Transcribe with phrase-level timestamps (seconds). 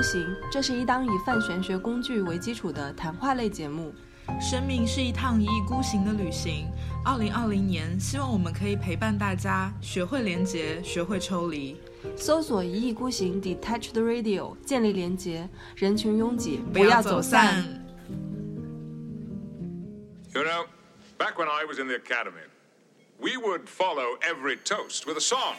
[0.00, 3.94] 孤行》，这是一档以泛玄学工具为基础的谈话类节目。
[4.40, 6.70] 生命是一趟一意孤行的旅行。
[7.04, 11.78] 二零二零年，希望我们可以陪伴大家，学会连结，学会抽离。
[12.16, 17.62] 搜索“一意孤行 ”，Detached Radio，建立连结，人群拥挤，不要走散。
[20.32, 20.64] You know,
[21.18, 22.48] back when I was in the academy,
[23.18, 25.56] we would follow every toast with a song.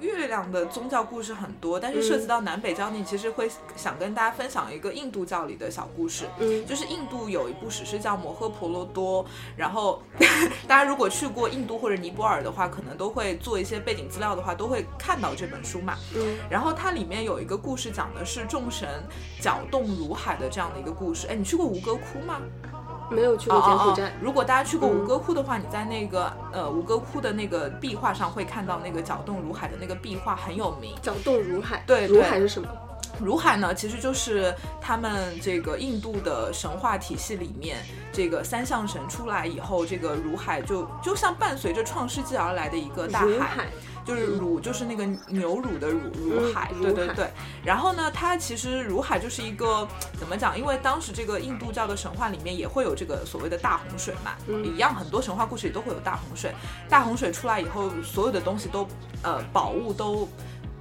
[0.00, 6.26] 月亮的宗教故事很多，但是涉及到南北交，你其实会想跟大家分享一个印度教里的小故事。
[6.38, 9.24] 嗯就是印度有一部史诗叫《摩诃婆罗多》，
[9.56, 10.02] 然后
[10.68, 15.96] 大家如果去过印度或者尼泊尔的话，可能都会做一些背景资料的话，都会看到这本书嘛。
[16.14, 18.88] 嗯然后它里面有一个故事，讲的是众神
[19.40, 21.26] 搅动如海的这样的一个故事。
[21.26, 22.40] 哎，你去过吴哥窟吗？
[23.10, 24.12] 没有去过柬埔寨。
[24.20, 30.94] 如果大家去过嗯吴哥窟的话，你在那个呃吴哥窟的那个壁画上会看到那个搅动如海的那个壁画很有名。
[31.02, 32.68] 搅动如海，对对如海是什么？
[33.20, 37.78] 如海呢，其实就是他们这个印度的神话体系里面，
[38.12, 43.66] 这个三相神出来以后，这个如海就就像伴随着创世纪而来的一个大海。
[44.08, 47.30] 就是乳，就是那个牛乳的乳，乳海，对对对。
[47.62, 49.86] 然后呢，它其实乳海就是一个
[50.18, 50.58] 怎么讲？
[50.58, 56.54] 因为当时这个印度教的神话里面也会有这个所谓的大洪水嘛，嗯一样很多神话故事里都会有大洪水。
[56.88, 58.88] 大洪水出来以后，所有的东西都
[59.22, 60.26] 呃宝物都。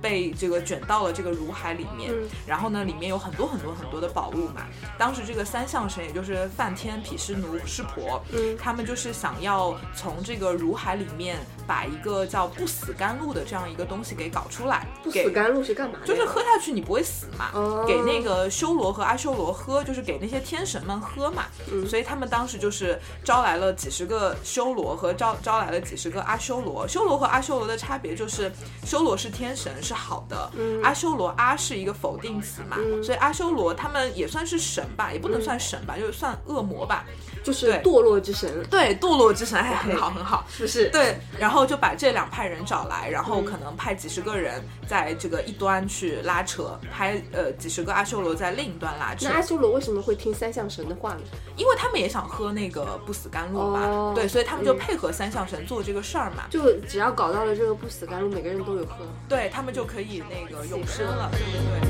[0.02, 4.68] 被这个卷到了这个如海里面，嗯然后呢，里面有很多很多很多的宝物嘛。
[4.98, 16.06] 当时这个三相神，也就是梵天、毗湿奴、湿婆，嗯他们就是想要从这个如海里面把一个叫不死甘露的这样一个东西给搞出来，不死甘露是干嘛的？
[16.06, 21.44] 就是喝下去你不会死嘛，哦给那个修罗和阿修罗喝，就是给那些天神们喝嘛。
[21.72, 26.88] 嗯所以他们当时就是招来了几十个修罗和招招来了几十个阿修罗。
[26.88, 28.52] 修罗和阿修罗的差别就是，
[28.86, 30.82] 修罗是天神是好的，嗯。
[30.84, 37.06] 阿修罗阿是一个否定词嘛，所以阿修罗他们也算是神吧，也不能算神吧，就是算恶魔吧。
[37.48, 40.46] 就是堕落之神，对，堕落之神，还，很好很好。
[40.50, 40.90] 是不是？
[40.90, 51.22] 对，然后就把这两派人找来，然嗯后可能派几十个人在这个一端去拉扯，派呃几十个阿修罗在另一端拉扯那，阿修罗为什么会听三相神的话呢？
[51.56, 59.06] 因为他们也想喝那个不死甘露嘛，哦对，所以他们就嗯配合三相神做这个事儿嘛，就只要搞到了这个不死甘露，每个人都有喝。
[59.30, 61.88] 对他们就可以那个永生了，对对对。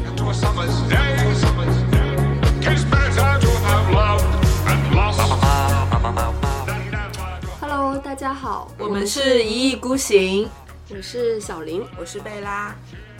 [7.60, 10.48] Hello，大家好，我们是一意孤行，
[10.90, 12.74] 我是小林，我是贝拉。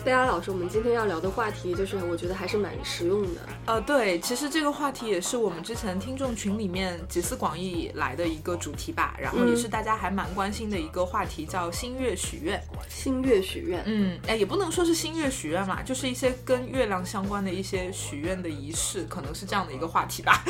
[0.08, 3.40] 贝拉老师，我们今天要聊的话题就是我觉得还是蛮实用的。
[3.66, 12.58] 呃，对，其实这个话题也是我们之前听众群里面集思广益来的一个主题吧，然后也是大家还蛮关心的一个话题，叫星月许愿。
[12.88, 20.42] 星月许愿，嗯，哎，也不能说是星月许愿嘛，就是一些跟月亮相关的一些许愿的仪式，可能是这样的一个话题吧。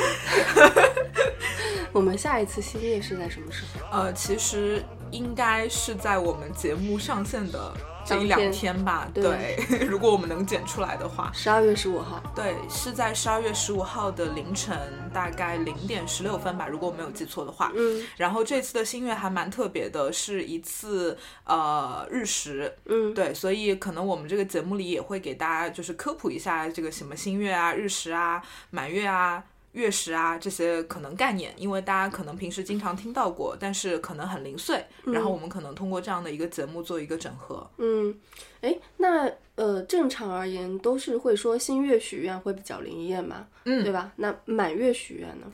[1.91, 3.97] 我们下一次星月是在什么时候？
[4.03, 4.81] 呃，其实
[5.11, 7.73] 应该是在我们节目上线的
[8.17, 9.07] 这一两当天天吧。
[9.13, 9.23] 对
[9.69, 11.31] 对， 如果我们能剪出来的话。
[11.33, 12.21] 十二月十五号。
[12.35, 14.77] 对，是在十二月十五号的凌晨，
[15.13, 17.71] 大概零点十六分吧，如果我没有记错的话。
[17.75, 28.41] 嗯然后这次的新月还蛮特别的，是一次呃日食，嗯，对，所以可能我们这个节目里也会给大家就是科普一下这个什么新月啊、日食啊、
[28.71, 29.43] 满月啊。
[29.73, 34.83] 月食啊，这些可能概念，因为大家可能平时经常听到过，但是可能很零碎。
[35.03, 37.69] 然后我们可能通过这样的一个节目做一个整合。
[37.77, 38.13] 嗯，
[38.61, 44.11] 哎，那呃，正常而言都是会说新月许愿会比较灵验嘛，嗯对吧？
[44.15, 45.45] 那满月许愿呢？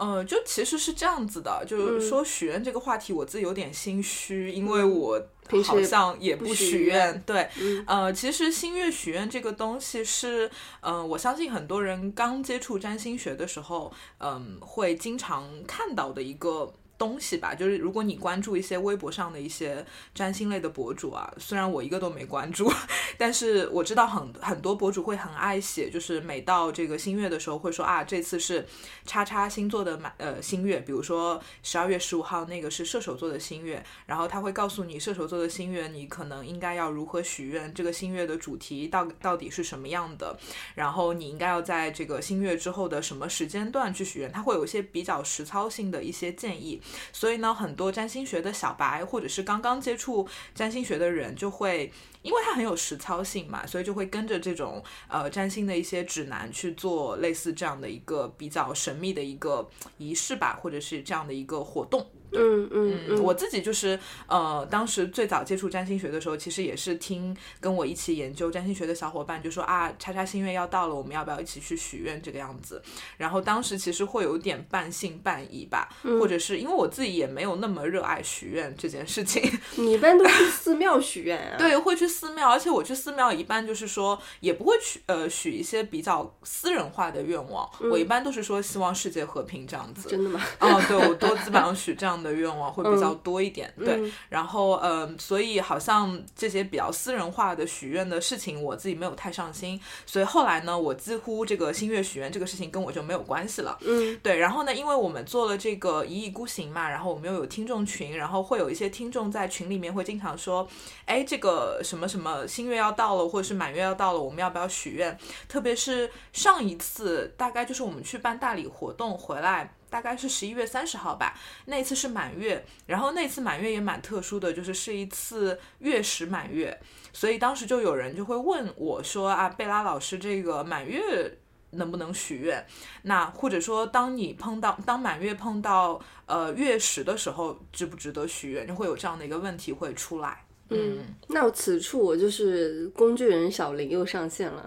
[0.00, 5.20] 呃，就其实是这样子的，就是说许愿这个话题，我自己有点心虚，因为我
[5.62, 7.22] 好像也不不许许愿。
[7.26, 10.50] 对，嗯呃，其实星月许愿这个东西是，
[10.80, 16.72] 嗯、我相信很多人刚接触占星学的时候，嗯、会经常看到的一个。
[17.00, 19.82] 东西吧，就是如果你关注一些微博上的一些
[20.14, 22.70] 占星类的博主啊，虽然我一个都没关注，
[23.16, 28.66] 但是我知道很很多博主会很爱写，就是每到这个新月的时候会说啊，这次是
[29.06, 40.38] 叉叉星座的满呃新月，比如说十二月十五号那个是射手座的新月，然后他会告诉你射手座的新月，你可能应该要如何许愿，这个新月的主题到到底是什么样的，
[40.74, 46.78] 然后你应该要在这个新月之后的什么时间段去许愿，他会有一些比较实操性的一些建议。
[47.12, 51.92] 所以呢，很多占星学的小白或者是刚刚接触占星学的人就会。
[52.22, 59.66] 因为它很有实操性嘛，所以就会跟着这种呃占星的一些指南去做类似这样的一个比较神秘的一个
[59.96, 62.06] 仪式吧，或者是这样的一个活动。
[62.32, 72.82] 嗯嗯嗯，我自己就是呃，当时最早接触占星学的时候，其实也是听跟我一起研究占星学的小伙伴就说啊，叉叉新月要到了，我们要不要一起去许愿这个样子？
[73.16, 79.42] 然后当时其实会有点半信半疑吧，或者是因为我自己也没有那么热爱许愿这件事情，
[79.76, 81.56] 你一般都去寺庙许愿啊？
[81.58, 90.08] 对，会去寺庙，而且我去寺庙一般就是说也不会去呃许一些比较私人化的愿望，我一般都是说希望世界和平这样子。
[90.08, 90.40] 真的吗？
[90.60, 93.72] 哦，对，我都基本上许这样的愿望会比较多一点。
[93.78, 99.80] 对，然后嗯，所以好像这些比较私人化的许愿的事情，我自己没有太上心。
[100.06, 103.78] 所以后来呢，我几乎这个星月许愿这个事情跟我就没有关系了。
[103.82, 104.38] 嗯，对。
[104.38, 110.66] 然后呢，因为我们做了这个一意孤行嘛，然后我们又有听众群，然后会有一些听众在群里面会经常说，
[111.06, 115.16] 哎，这个什么什么新月要到了，或者是满月要到了，我们要不要许愿？
[115.48, 119.74] 特别是上一次，大概就是我们去办大理活动回来。
[119.90, 126.80] 大概是十一月三十号吧，那一次是满月，然后那次满月也蛮特殊的，就是是一次月食满月，
[127.12, 131.36] 所以当时就有人就会问我说啊，贝拉老师，这个满月
[131.72, 132.64] 能不能许愿？
[133.02, 138.66] 那或者说，当你碰到当满月碰到呃月食的时候，值不值得许愿？
[138.66, 140.44] 就会有这样的一个问题会出来。
[140.68, 144.64] 嗯，那此处我就是工具人小林又上线了，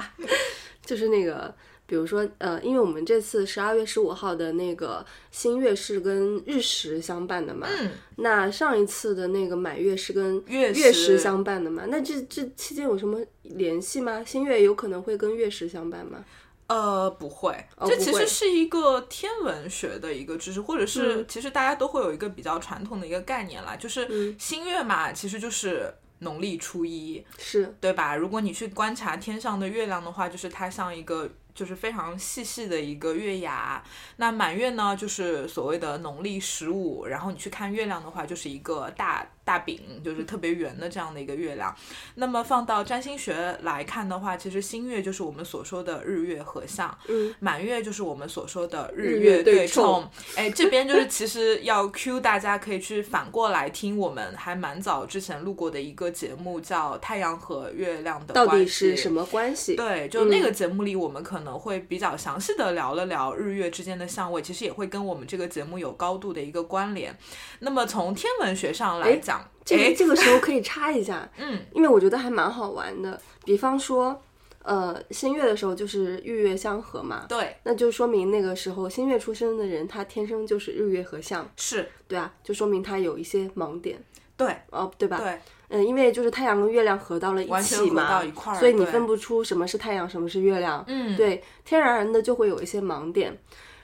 [0.84, 1.54] 就是那个。
[1.88, 14.22] 比如说，呃，因为我们这次十二月十五号的那个新月是跟日食相伴的嘛，嗯，那上一次的那个满月是跟月月食相伴的嘛，那这这期间有什么联系吗？
[14.22, 16.22] 新月有可能会跟月食相伴吗？
[16.66, 17.56] 呃，不会，
[17.86, 28.14] 这其实是一个天文学的一个知识，或者是其实大家都会有一个比较传统的一个概念啦，就是新月嘛，其实就是农历初一，是对吧？
[28.14, 31.26] 如果你去观察天上的月亮的话，就是它像一个。
[31.58, 33.82] 就是非常细细的一个月牙，
[34.18, 39.26] 那满月呢，就是所谓的农历十五，然后你去看月亮的话，就是一个大。
[39.48, 41.74] 大饼就是特别圆的这样的一个月亮，
[42.16, 50.06] 那么放到占星学来看的话，其实新月就是我们所说的日月合相，嗯，满月就是我们所说的日月对冲。
[50.36, 59.76] 哎，这边就是其实要 Q 大家可以去反过来听我们还蛮早之前录过的一个节目，叫太阳和月亮的到底是什么关系？
[59.76, 67.16] 对，就那个节目里我们可能会比较详细的聊了聊日月之间的相位，其实也会跟我们这个节目有高度的一个关联。
[67.60, 69.37] 那么从天文学上来讲。
[69.64, 73.20] 这个这个时候可以插一下， 嗯，因为我觉得还蛮好玩的。
[73.44, 74.20] 比方说，
[74.62, 81.88] 呃，新月的时候就是日月相合嘛，对，那就说明那个时候新月出生的人，他天生就是日月合相，是。
[82.06, 84.02] 对啊，就说明他有一些盲点，
[84.36, 85.18] 对，哦，对吧？
[85.18, 85.38] 对，
[85.68, 93.36] 嗯，因为就是太阳跟月亮合到了一起嘛，到一块所以你分不出什么是太阳，什么是月亮，嗯，对，天然然的就会有一些盲点。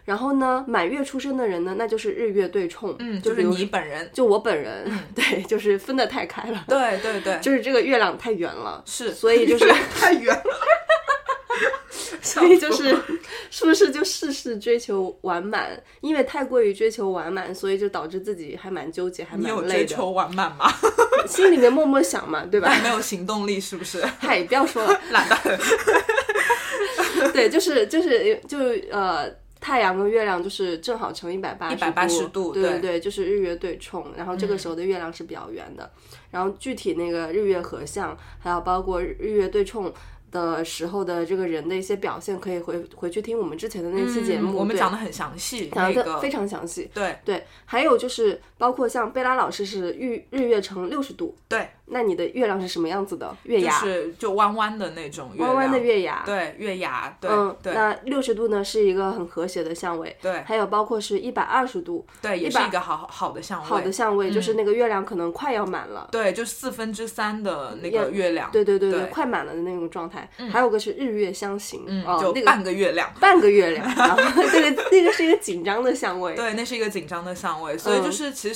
[0.04, 4.86] 然后呢，满月出生的人呢，那就是日月对冲，嗯，就是你本人，就我本人，
[5.16, 9.64] 对，就是分得太开了，对对对，就是这个月亮太圆了，是，所以就 是
[9.98, 10.42] 太圆了，
[12.20, 12.94] 所以就是
[13.50, 15.70] 是不是就事事追求完满？
[16.02, 19.54] 因为太过于追求完满，所以就导致自己还蛮纠结，还蛮累的。
[19.54, 20.70] 你有追求完满吗？
[21.26, 22.70] 心里面默默想嘛，对吧？
[22.82, 24.04] 没有行动力是不是？
[24.18, 25.58] 嗨，不要说了，懒得很。
[27.32, 28.58] 对，就是就是就
[28.90, 29.42] 呃。
[29.64, 31.75] 太阳跟月亮就是正好成一百八
[32.06, 35.90] 十度，对对对，就是日月对冲，然后这个时候的月亮是比较圆的，
[36.30, 39.90] 然后具体那个日月合相，还有包括日月对冲。
[40.35, 46.90] 的时候的这个人的一些表现，可以回回去听我们之前的那期节目，我们讲的很详细，讲的非常详细。
[46.92, 53.37] 对对，还有就是包括像贝拉老师是日日月成六十度，对，那你的月亮是什么样子的？
[53.44, 57.75] 月牙是就弯弯的那种，弯弯的月牙，对，月牙，对，嗯，对。
[57.75, 71.14] 那六十度呢是一个很和谐的相位，对，还有包括是一百二十度，对，也是一个好好的相位，好的相位就是那个月亮可能快要满了，对，就四分之三的那个月亮，对对对对，快满了的那种状态，还有个是日。
[71.14, 78.53] 月相刑，嗯，就半个月亮，半个月亮，然后 那个那个是一个紧张的相位，对，那是一个紧张的相位，所以就是其实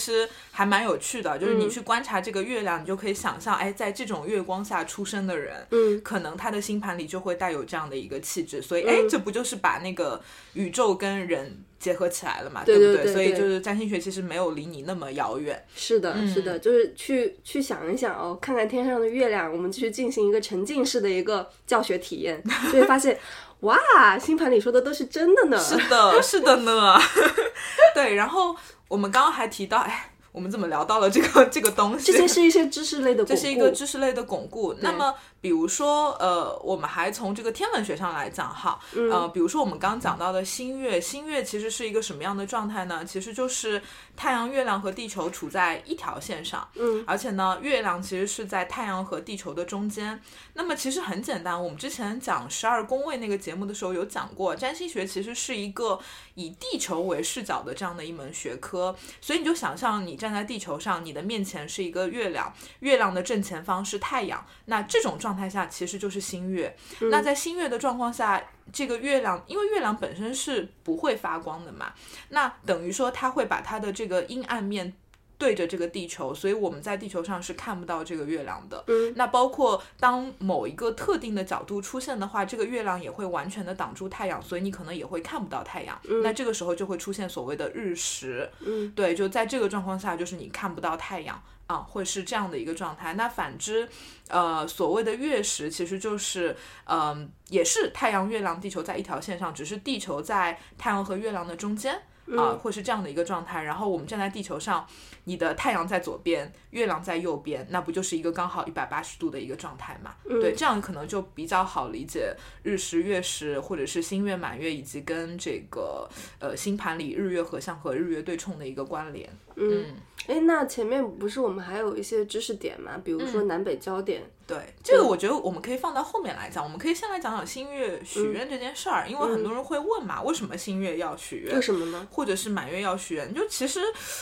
[0.53, 10.21] 还蛮有趣的，就是你去观察这个月亮，你就可以想象，哎，在这种月光下出生的人，嗯，可能他的星盘里就会带有这样的一个气质，所以，哎，这不就是把那个
[10.55, 13.05] 宇宙跟人结合起来了嘛，对不对？
[13.05, 23.19] 对，所以就是占星学其实没有离你那么遥远，是的，是的，就是去去想一想哦，看看天上的月亮，我们去进行一个沉浸式的一个教学体验， 就会发现。
[23.63, 23.77] 哇，
[24.17, 25.59] 星盘里说的都是真的呢。
[25.59, 26.97] 是的，是的呢。
[27.93, 28.55] 对，然后
[28.89, 32.13] 我们刚刚还提到，哎，我们怎么聊到了这个 这个东西？
[32.13, 34.75] 这些是一些知识类的，这是一个知识类的巩固。
[34.81, 38.79] 那么比如说，呃，我们还从这个天文学上来讲哈，
[39.11, 43.05] 呃，比如说我们刚刚讲到的新月，新月其实是一个什么样的状态呢？
[43.05, 43.81] 其实就是
[44.17, 50.21] 太阳、月亮和地球处在一条线上，嗯，而且呢，月亮其实是在太阳和地球的中间。
[50.55, 55.99] 那么其实很简单，我们之前讲十二宫位那个节目的时候有讲过，占星学其实是一个
[56.35, 66.77] 以地球为视角的这样的一门学科，所以你就想象你站在地球上，你的面前是一个月亮，月亮的正前方是太阳，那这种状态下其实就是新月。
[67.11, 71.95] 那在新月的状况下，这个月亮因为月亮本身是不会发光的嘛，
[72.31, 74.93] 那等于说它会把它的这个阴暗面。
[75.39, 78.83] 对着这个地球，所以我们在地球上是看不到这个月亮的。
[78.89, 85.97] 嗯，那包括当某一个特定的角度出现的话，这个月亮也会完全的挡住太阳，所以你可能也会看不到太阳。
[86.23, 88.51] 那这个时候就会出现所谓的日食。
[88.61, 93.15] 嗯，对，就在这个状况下，就是你看不到太阳啊，会是这样的一个状态。
[93.15, 93.89] 那反之，
[94.29, 102.03] 呃，所谓的月食其实就是，嗯、也是太阳、月亮、地球在一条线上，只是地球在太阳和月亮的中间。
[102.37, 103.63] 啊，会是这样的一个状态。
[103.63, 104.87] 然后我们站在地球上，
[105.25, 110.15] 你的太阳在左边，月亮在右边，那不就是一个刚好一百八十度的一个状态嘛？
[110.25, 116.09] 对，这样可能就比较好理解日食、月食，或者是新月、满月，以及跟这个
[116.39, 119.29] 呃星盘里日月合相和日月对冲的一个关联。
[119.57, 119.87] 嗯，
[120.27, 122.93] 哎，那前面不是我们还有一些知识点嘛？
[123.03, 124.23] 比如说南北焦点。
[124.47, 126.65] 对，这个我觉得我们可以放到后面来讲。
[126.65, 131.55] 我们可以先来讲讲新月许愿这件事儿，因为很多人会问嘛，为什么新月要许愿？
[131.55, 132.09] 为什么呢？
[132.11, 133.35] 或者是满月要许愿？
[133.35, 133.79] 就其实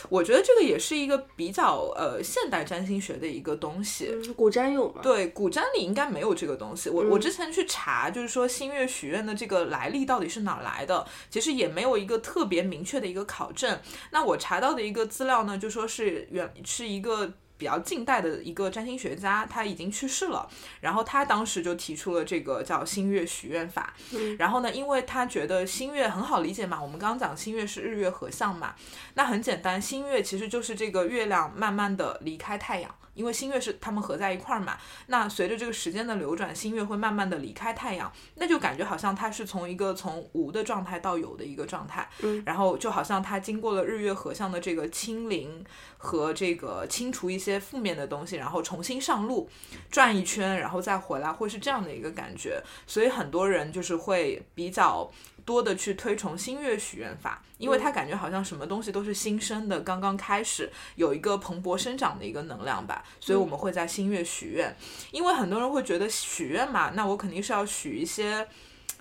[0.08, 4.08] 我觉得这个也是一个比较呃现代占星学的一个东西。
[4.12, 5.00] 嗯古占有吗？
[5.00, 6.90] 对，古占里应该没有这个东西。
[6.90, 13.78] 我、我之前去查，就是说新月许愿的这个来历到底是哪儿来的，其实也没有一个特别明确的一个考证。
[14.10, 17.32] 那我查到的一个资料呢，就说是原是一个。
[17.58, 20.46] 比较近代的一个占星学家，他已经去世了。
[20.82, 23.94] 然后他当时就提出了这个叫星月许愿法。
[24.38, 28.74] 然后呢，因为他觉得星月很好理解嘛，我们刚刚讲星月是日月合相嘛，
[29.14, 32.94] 那很简单，星月其实就是这个月亮慢慢的离开太阳。
[33.16, 45.64] 因为新月是他们合在一块儿嘛，那随着这个时间的流转，新月会慢慢的离开太阳，那就感觉好像它是从一个从无的状态到有的一个状态，嗯，然后就好像它经过了日月合相的这个清零
[45.96, 49.48] 和这个清除一些负面的东西，然后重新上路，
[49.90, 55.10] 转一圈，然后再回来，会是这样的一个感觉，所以很多人就是会比较。
[55.46, 64.76] 多的去推崇新月许愿法，因为他感觉好像什么东西都是新生的，刚刚开始有一个蓬勃生长的一个能量吧，所以我们会在新月许愿。
[65.12, 68.46] 因为很多人会觉得许愿嘛，那我肯定是要许一些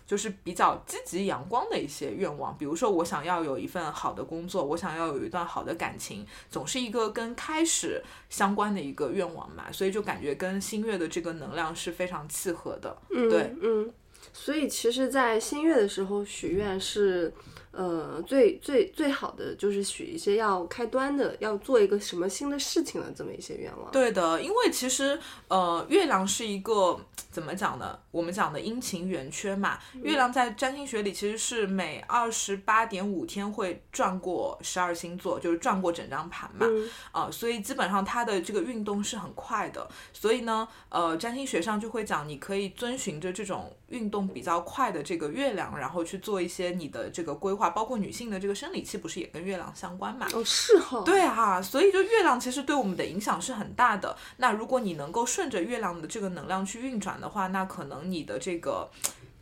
[0.06, 12.96] 就是比较积极阳光的一些愿望，比如说我想要有一份好的工作，我想要有一段好的感情，总是一个跟开始相关的一个愿望嘛，所以就感觉跟新月的这个能量是非常契合的。
[13.10, 13.92] 嗯，对，嗯。
[14.38, 17.34] 所以其实，在新月的时候许愿是，
[17.72, 23.90] 呃，最最最好的就是许一些要开端的，要做一个什么新的事情的这么一些愿望。
[23.92, 27.00] 对的，因为其实呃，月亮是一个
[27.32, 27.98] 怎么讲呢？
[28.12, 29.80] 我们讲的阴晴圆缺嘛。
[30.04, 36.68] 月亮在占星学里其实是每二十八点五天会转过十二星座，就是转过整张盘嘛。
[37.12, 39.88] 啊、所以基本上它的这个运动是很快的。
[40.12, 50.28] 所以呢，呃，占星学上就会讲，你可以遵循着这种运动比较快的这个月亮，然后去做一些你的这个规划，包括女性的这个生理期不是也跟月亮相关嘛？
[50.34, 51.04] 哦，是哈。
[51.06, 54.16] 对啊，所以就月亮其实对我们的影响是很大的。
[54.38, 58.90] 那如果你能够顺着月亮的这个能量去运转的话，那可能你的这个。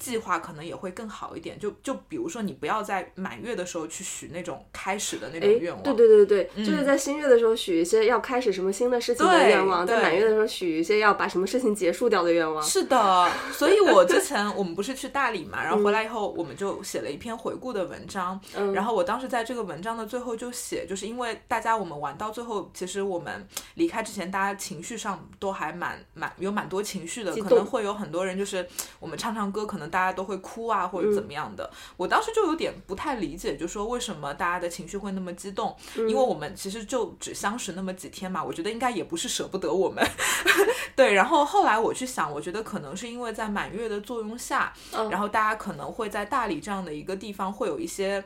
[0.03, 12.62] 计划可能也会更好一点，就就比如说你不要在满月的时候去许那种开始的那种哎愿，望，对对对对对，就是在新月的时候许一些要开始什么新的事情的愿望，在对满月的时候许一些要把什么事情结束掉的愿望。
[12.62, 28.67] 是的，所以我之前我们不是去大理嘛，然后回来以后我们就写了一篇回顾的文章，嗯然后我当时在这个文章的最后就写，就是因为大家我们玩到最后，其实我们离开之前，大家情绪上都还蛮蛮有蛮多情绪的，可能会有很多人就是
[29.00, 31.69] 我们唱唱歌，可能大家都会哭啊或者怎么样的。
[31.95, 35.77] 我当时就有点不太理解，就说为什么大家的情绪会那么激动？
[35.95, 40.03] 因为我们其实就只相识那么几天嘛，我觉得应该也不是舍不得我们。
[40.97, 48.23] 对，然后后来我去想，我觉得可能是因为在满月的作用下，嗯然后大家可能会在大理这样的一个地方会有一些。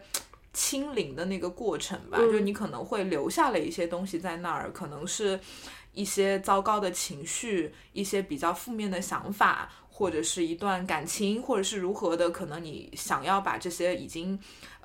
[0.54, 5.40] 清零的那个过程吧，嗯就你可能会留下了一些东西在那儿，可能是
[5.94, 14.38] 一些糟糕的情绪，一些比较负面的想法，或者是一段感情，或者是如何的，可能你想要把这些已经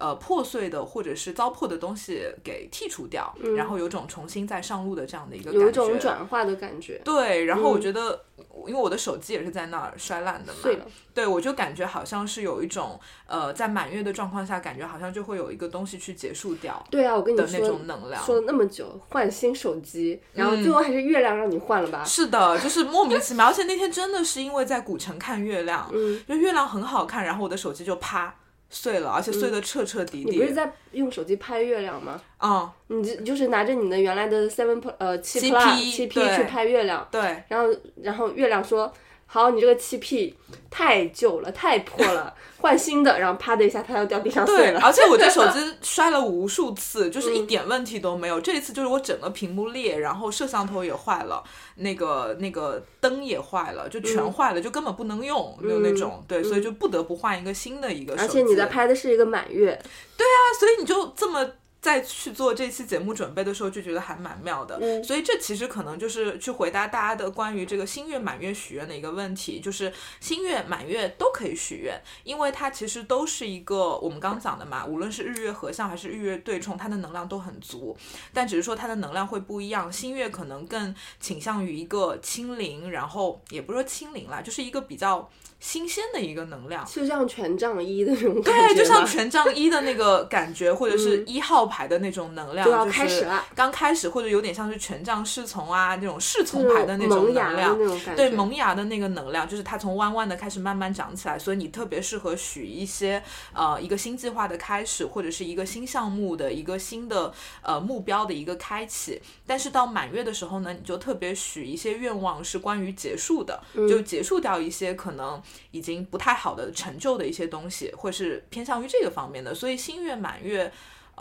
[0.03, 7.01] 呃破碎的或者是糟粕的东西给剔除掉，然后有种重新再上路的这样的一个感觉，嗯有一种转化的感觉。
[7.05, 8.25] 对，然后我觉得
[8.67, 10.85] 因为我的手机也是在那儿摔烂的嘛，碎了。
[11.15, 18.21] 对，我就感觉好像是有一种呃，在满月的状况下，感觉好像就会有一个东西去结束掉对啊，我跟你的那说种能量。
[18.25, 22.03] 说了那么久换新手机，然后最后还是月亮让你换了吧？
[22.03, 28.35] 是的，就是莫名其妙，而且那天真的是因为在古城看月亮，嗯就月亮很好看，然后我的手机就啪
[28.73, 30.31] 碎了，而且碎的彻彻底底。
[30.31, 32.21] 嗯你不是在用手机拍月亮吗？
[32.41, 38.93] 嗯，你就就是拿着你的原来的 Seven 呃七 7P Plus 七 P 去拍月亮，对，然后然后月亮说。
[39.33, 40.37] 好，你这个七 P
[40.71, 43.19] 太旧了，太破了，换新的。
[43.19, 44.81] 然后啪的一下，它要掉地上碎对，了。
[44.83, 48.39] 而且我这手机 摔了无数次，就是嗯一点问题都没有。
[48.39, 51.43] 这一次就是我整个屏幕裂，然后摄像头也坏了，
[51.77, 56.23] 那个那个灯也坏了，就全嗯坏了，就根本不能用，就那种。
[56.29, 58.29] 对，所以就不得不换一个新的一个手机。
[58.29, 59.83] 而且你在拍的是一个满月，
[60.19, 61.43] 对啊所以你就这么
[61.83, 64.79] 在去做这期节目准备的时候，就觉得还蛮妙的。
[64.81, 77.97] 嗯所以这其实可能就是去回答大家的关于这个新月满月许愿的一个问题，就是新月满月都可以许愿，因为它其实都是一个我们刚讲的嘛，无论是日月合相还是日月对冲，它的能量都很足，
[78.33, 79.93] 但只是说它的能量会不一样。
[79.93, 86.87] 新月可能更倾向于一个清零，然后也不是说清零啦，就是一个比较新鲜的一个能量。
[86.87, 97.79] 就像权杖一的那种感觉对，就像权杖一的那个感觉，或者是一号牌的那种能量，就要开始了刚开始，或者有点像是权杖侍从啊那种侍从牌的那种能量，
[98.15, 103.23] 对萌芽的那个能量，就是它从弯弯的开始慢慢长起来，所以你特别适合许一些
[103.55, 109.23] 呃一个新计划的开始，或者是一个新项目的一个新的呃目标的一个开启。
[109.47, 119.55] 但是到满月的时候呢，你就特别许一些愿望是关于结束的，嗯就结束掉一些可能已经不太好的成就的一些东西，或是偏向于这个方面的。
[119.55, 120.71] 所以新月满月。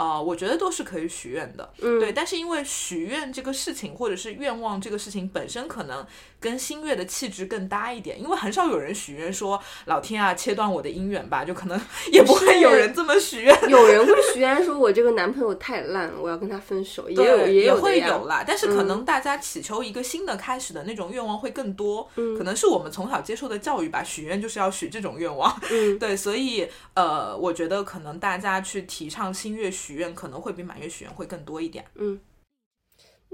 [0.01, 2.11] 呃，我觉得都是可以许愿的，嗯对。
[2.11, 6.03] 但是因为许愿这个事情，或者是愿望这个事情本身，可能
[6.41, 8.19] 跟新月的气质更搭一点。
[8.21, 11.79] 因为很少有人许愿说老天啊，切断我的姻缘吧，就可能
[12.11, 13.69] 也不会有人这么许愿。
[13.69, 31.85] 有人会许愿说，我这个男朋友太烂了，我要跟他分手，也有，也有会有啦，但是可能大家祈求一个新的开始的那种愿望会更多，嗯可能是我们从小接受的教育吧，许愿就是要许这种愿望，嗯 对，所以呃，我觉得可能大家去提倡新月许愿，可能会比满月许愿会更多一点。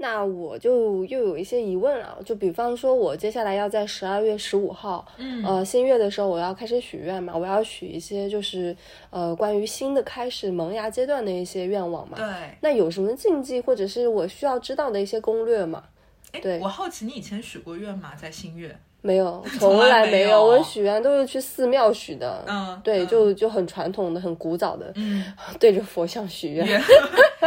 [0.00, 8.76] 那我就又有一些疑问了，就比方说，我接下来要在十二月十五号，嗯呃，新月的时候，我要开始许愿嘛，我要许一些就是
[9.10, 12.16] 呃关于新的开始萌芽阶段的一些愿望嘛。
[12.16, 12.26] 对，
[12.60, 15.82] 那有什么禁忌或者是我需要知道的一些攻略吗？
[16.30, 18.12] 哎对我好奇你以前许过愿吗？
[18.14, 18.78] 在新月？
[19.00, 22.44] 没有， 从从来没有我许愿都是去寺庙许的。
[22.48, 25.24] 嗯对，嗯就就很传统的、很古早的，嗯，
[25.60, 26.66] 对着佛像许愿。
[26.66, 26.78] 也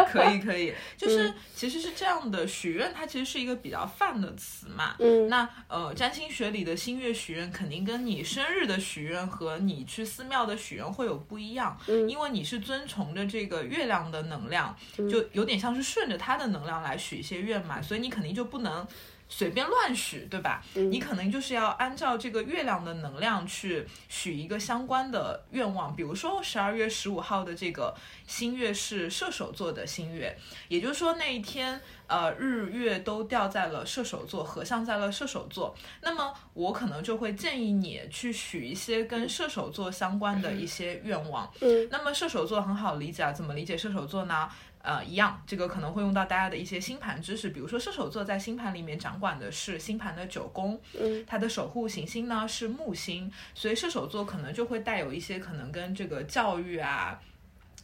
[0.09, 4.95] 可以 可以，就是、嗯其实是这样的，许愿它其实是一个比较泛的词嘛。
[4.97, 18.87] 嗯那呃，占星学里的星月许愿肯定跟你生日的许愿和你去寺庙的许愿会有不一样，嗯因为你是遵从着这个月亮的能量，就有点像是顺着它的能量来许一些愿嘛，所以你肯定就不能。
[19.33, 20.61] 随便乱许，对吧？
[20.73, 27.95] 你可能就是要按照这个月亮的能量去许一个相关的愿望，比如说十二月十五号的这个
[28.27, 35.73] 新月是射手座的新月，也就是说那一天，呃，日月都掉在了射手座，合相在了射手座。
[36.01, 41.49] 那么我可能就会建议你去许一些跟射手座相关的一些愿望。
[41.61, 44.49] 嗯那么射手座很好理解啊，怎么理解射手座呢？
[44.83, 51.23] 呃，一样，这个可能会用到大家的一些星盘知识，比如说射手座在星盘里面掌管的是星盘的九宫，嗯。
[51.27, 57.19] 它的守护行星呢是木星，所以射手座可能就会带有一些可能跟这个教育啊，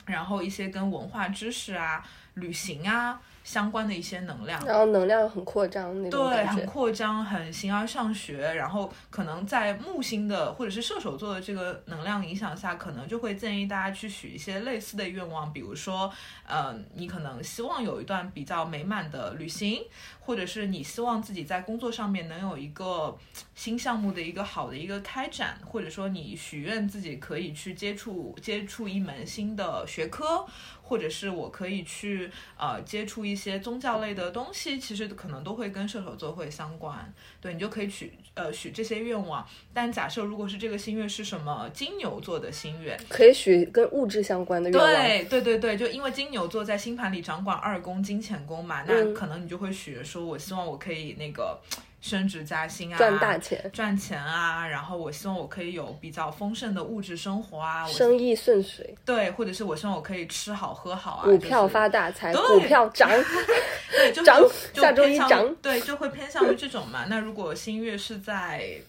[0.05, 4.61] 然后一些跟文化知识啊、旅行啊相关的一些能量。
[4.65, 6.67] 然后能量很扩张那种对，很。
[6.67, 16.11] 扩张，很形而上学，然后可能在木星的或者是射手座的这个能量影响下，可能就会建议大家去许一些类似的愿望，比如说，
[16.45, 19.81] 呃，你可能希望有一段比较美满的旅行，
[20.19, 23.17] 或者是你希望自己在工作上面能有一个
[23.55, 30.45] 新项目的一个好的一个开展，或者说你许愿自己可以去接触接触一门新的学科，
[30.87, 37.13] 或者是我可以去呃接触一些宗教类的东西，其实可能都会跟射手座会相关。
[37.41, 39.45] 对你就可以许呃许这些愿望。
[39.73, 44.87] 但假设如果是这个新月是什么金牛座的新月，可以许跟物质相关的愿望。
[44.87, 51.59] 对对对对，就因为金牛座在星盘里掌管二宫金钱宫嘛，那嗯可能你就会许说，我希望我可以那个
[51.99, 62.41] 升职加薪啊，赚大钱，赚钱啊，然后我希望我可以有比较丰盛的物质生活啊，生意顺水，对，或者是我希望我可以吃好喝好啊，股票发大财，对。
[62.47, 63.09] 股票涨，
[63.91, 64.39] 对，就 涨
[64.73, 65.55] 就下周偏向于一涨。
[65.61, 67.05] 对，就会偏向于这种嘛。
[67.09, 68.79] 那如果新月是在，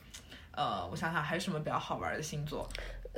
[0.53, 2.69] 呃，我想想还有什么比较好玩的星座，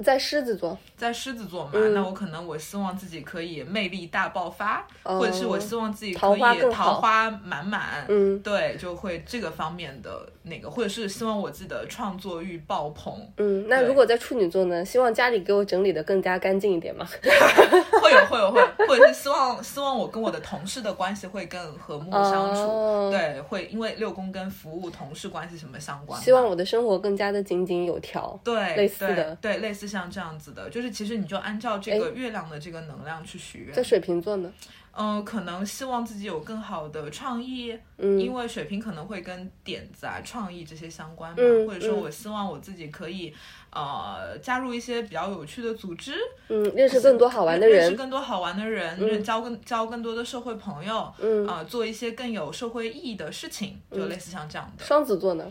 [0.02, 1.94] 在狮子座，在狮子座嘛，嗯。
[1.94, 5.18] 那我可能我希望自己可以魅力大爆发，哦。
[5.18, 8.38] 或者是我希望自己可以花桃花满满，嗯。
[8.40, 14.84] 对，就会这个方面的那个，或者是希望我自己的创作欲爆棚，嗯，那如果在处女座呢？
[14.84, 17.06] 希望家里给我整理的更加干净一点嘛。
[18.00, 23.10] 会有会有会，或者是希望希望我跟我的同事的关系会更和睦相处，哦。
[23.12, 28.38] 对，会因为六宫跟服务同事关系什么相关嘛，希望我的生活更加的井井有条。
[28.42, 29.36] 对类似的。
[29.36, 34.52] 对，对类似像这样子的，就是其实你就按照这个月亮的这个能量去许愿在，水瓶座呢？
[34.92, 43.32] 嗯、可能希望自己有更好的创意，嗯因为水瓶可能会跟点子啊、创意这些相关嘛，嗯或者说嗯我希望我自己可以
[43.72, 46.14] 呃加入一些比较有趣的组织，
[46.48, 47.96] 嗯，认识更多好玩的人认识。
[47.96, 54.84] 更多好玩的人，认交更交更多的社会朋友，嗯啊、做一些更有社会意义的事情，就类似像这样的。
[54.84, 55.50] 双子座呢？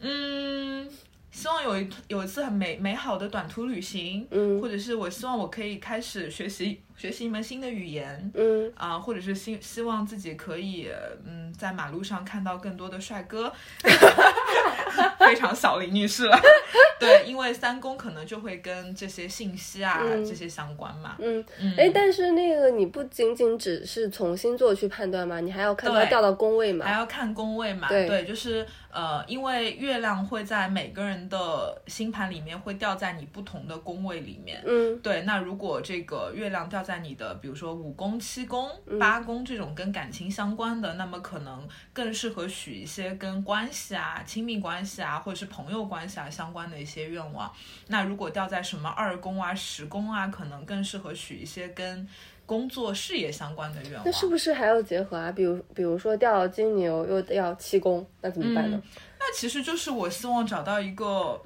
[0.00, 0.88] 嗯，
[1.30, 8.30] 希望有一有一次很美美好的短途旅行，嗯或者是我希望我可以开始学习学习一门新的语言。
[8.34, 10.88] 嗯，啊、或者是希希望自己可以，
[11.24, 13.52] 嗯，在马路上看到更多的帅哥，
[15.18, 16.38] 非常小林女士了。
[16.98, 21.16] 对，因为三宫可能就会跟这些信息啊、嗯这些相关嘛。
[21.18, 26.92] 嗯，嗯，哎，但是那个你不仅仅只是从星座去判断嘛，你还要看掉到宫位嘛还。
[26.92, 34.62] 要看宫位嘛，对就是呃，因为月亮会在每个人的星盘里面会掉在你不同的宫位里面。
[34.66, 47.52] 嗯对，那如果这个月亮掉在你的，比如说五宫、七宫、嗯八宫这种跟感情相关的，那么可能更适合许一些跟关系啊、亲密关系啊，或者是朋友关系啊相关的一些愿望。
[47.86, 52.06] 那如果掉在什么二宫啊、十宫啊，可能更适合许一些跟
[52.50, 54.02] 工作、事业相关的愿望。
[54.04, 55.30] 那是不是还要结合啊？
[55.30, 58.76] 比如比如说掉金牛又要七宫，那怎么办呢？
[58.76, 58.90] 嗯
[59.22, 61.38] 那其实就是我希望找到一个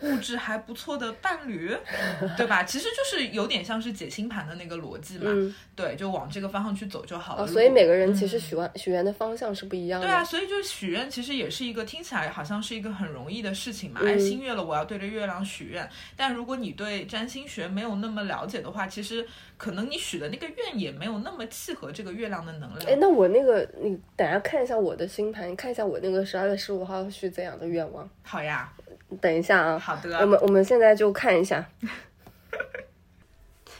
[0.00, 1.72] 物质还不错的伴侣，
[2.36, 2.64] 对吧？
[2.64, 7.44] 其实就是有点像是解星盘的那个逻辑嘛，嗯对，就往这个方向去走就好了。
[7.44, 10.06] 哦，所以每个人其实嗯许愿许愿的方向是不一样的。
[10.08, 14.00] 对啊，所以就是许愿，其实也是一个听起来好像是一个很容易的事情嘛。
[14.02, 15.88] 嗯哎，新月了，我要对着月亮许愿。
[16.16, 19.24] 但如果你对占星学没有那么了解的话，其实
[19.62, 22.90] 可能你许的那个愿也没有那么契合这个月亮的能量。
[22.90, 28.10] 哎，那我那个你等下看一下我的星盘，你看一下我那个十二月十五号许怎样的愿望。
[28.24, 28.72] 好呀，
[29.20, 30.18] 等一下啊，好的。
[30.18, 31.64] 我们我们现在就看一下。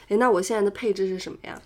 [0.07, 1.61] 哎，那我现在的配置是什么呀？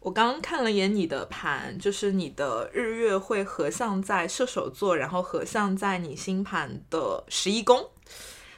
[0.00, 7.88] 我刚刚看了眼你的盘，就是你的日月会合相在射手座，然后合相在你星盘的十一宫，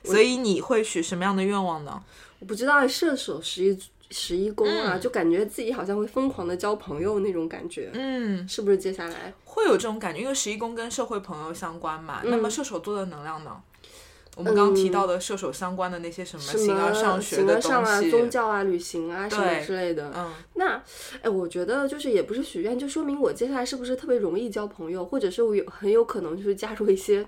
[0.03, 2.03] 所以你会许什么样的愿望呢？
[2.40, 3.79] 我不知道射手十一
[4.16, 8.79] 十一宫啊，嗯就感觉自己好像会疯狂的交朋友那种感觉，嗯，是不是？
[8.79, 12.20] 接下来，会有这种感觉，因为十一宫跟社会朋友相关嘛。
[12.22, 13.57] 嗯那么射手座的能量呢？
[14.37, 20.12] 我们刚刚提到的射手相关的那些什么什形而上么学的东西，宗教啊、旅行啊什么之类的。
[20.16, 20.83] 嗯，那，
[21.22, 27.24] 哎，我觉得就是也不是许愿，就说明我接下来是不是特别容易交朋友，或者是我有很有可能就是加入一些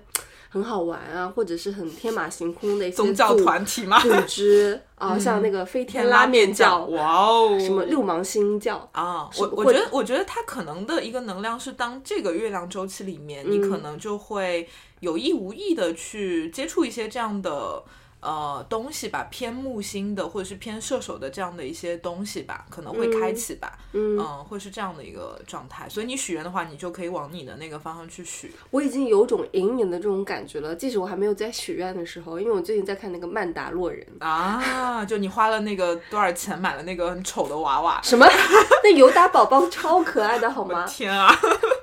[0.49, 13.67] 很好玩啊，或者是很天马行空的一些宗教团体嘛，组织啊，像那个飞天天拉拉面面教，哇哦，什么六芒星教，啊，我我觉得，我觉得它可能的一个能量是，当这个月亮周期里面，你嗯。
[13.67, 14.65] 可能就会
[15.01, 17.83] 有意无意的去接触一些这样的
[18.19, 25.87] 呃东西吧，偏木星的或者是偏射手的这样的一些东西吧，可能会开启吧，嗯会是这样的一个状态。
[25.87, 28.53] 所以你许愿的话，你就可以往你的那个方向去许。
[28.71, 30.75] 我已经有种隐隐的这种感觉了。
[30.75, 38.01] 即使我还没有在许愿的时候，因为我最近在看那个《曼达洛人》，啊，就你花了那个多少钱买了那个很丑的娃娃？
[38.03, 38.25] 什么？
[38.83, 40.85] 那尤达宝宝超可爱的好吗？
[40.87, 41.33] 天啊！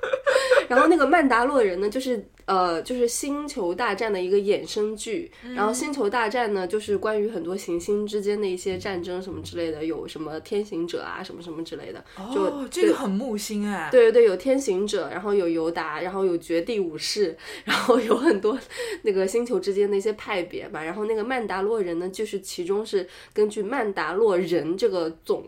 [0.67, 5.31] 然后那个曼达洛人呢，就是呃，就是星球大战的一个衍生剧。
[5.55, 12.03] 然后星球大战呢，就是关于很多行星之间的一些战争什么之类的，有什么天行者啊，什么什么之类的。
[12.33, 13.89] 就哦，这个很木星哎。
[13.91, 18.57] 对对对，有天行者，然后有尤达，然后有绝地武士，然后有很多
[19.01, 20.83] 那个星球之间的一些派别吧。
[20.83, 25.47] 然后那个曼达洛人呢，就是其中是根据曼达洛人这个种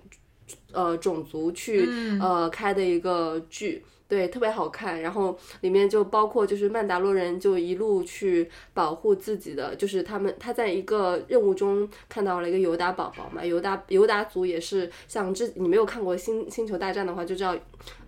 [0.72, 1.88] 呃种族去、
[2.20, 3.84] 呃开的一个剧。
[4.08, 5.02] 对，特别好看。
[5.02, 17.56] 然后里面就包括就是曼达洛人就一路去保护自己的，就是他们他在一个任务中看到了一个尤达宝宝嘛，尤达尤达族也是像之你没有看过星星球大战的话就知道，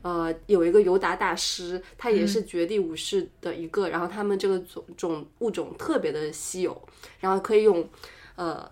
[0.02, 6.82] 呃，有一个尤达大师，他也是绝地武士的一个，然后他们这个种种物种特别的稀有，
[7.20, 7.88] 然后可以用
[8.36, 8.70] 呃。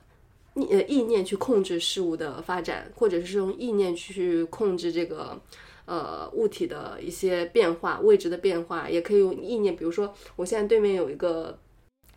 [0.55, 5.39] 意呃意念去控制事物的发展，或者是用意念去控制这个
[5.87, 9.75] 呃物体的一些变化、位置的变化，也可以用意念。
[9.75, 11.57] 比如说，我现在对面有一个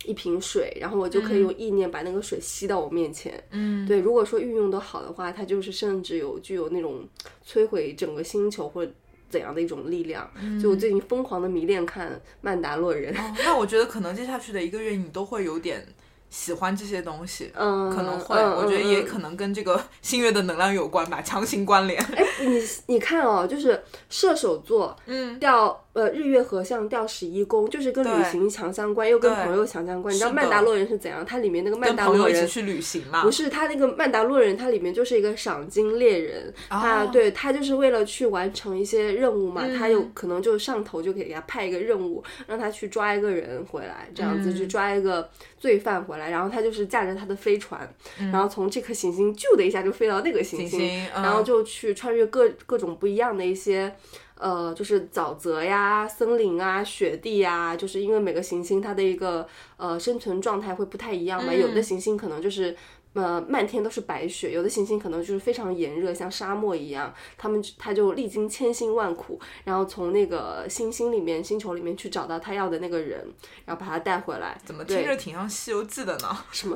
[0.05, 3.43] 一瓶水，然后我就可以用意念把那个水吸到我面前。
[3.51, 7.07] 嗯，对，如果说运用的好的话，它就是甚至有具有那种
[7.45, 8.91] 摧毁整个星球或者
[9.29, 10.29] 怎样的一种力量。
[10.61, 15.87] 就我最近疯狂的迷恋看《曼达洛人》哦那我觉得可能接下去的一个月你都会有点
[16.31, 22.01] 喜欢这些东西，嗯，可能会，嗯我觉得也嗯可能跟这个星月的能量有关吧，强行关联。
[22.15, 30.13] 哎，你你看哦，就是射手座，嗯，掉呃日月合相掉十一宫，就是跟旅行强相关，又跟朋友强相关。
[30.13, 31.25] 你知道曼达洛人是怎样？
[31.25, 32.23] 它里面那个曼达洛人。
[32.23, 53.93] 朋友一起去旅行嘛，不是他那个曼达洛人，他里面就是一个赏金猎人，他哦对他就是为了去完成一些任务嘛，他有嗯可能就上头就给他派一个任务，让他去抓一个人回来，这样子去嗯抓一个罪犯回来，然后他就是驾着他的飞船，然后从这颗行星啾的一下就飞到那个行星，嗯然后就去穿越各各种不一样的一些。
[54.41, 61.53] 呃，就是沼泽呀、森林啊、雪地呀，就是因为每个行星它的一个呃生存状态会不太一样嘛。
[61.53, 62.75] 有的嗯行星可能就是
[63.13, 67.13] 呃漫天都是白雪，有的行星可能就是非常炎热，像沙漠一样。
[67.37, 73.19] 他们他就历经千辛万苦，然后从那个星星里面、星球里面去找到他要的那个人，
[73.65, 74.57] 然后把他带回来。
[74.65, 76.37] 怎么听着挺像《西游记》的呢？
[76.51, 76.75] 什么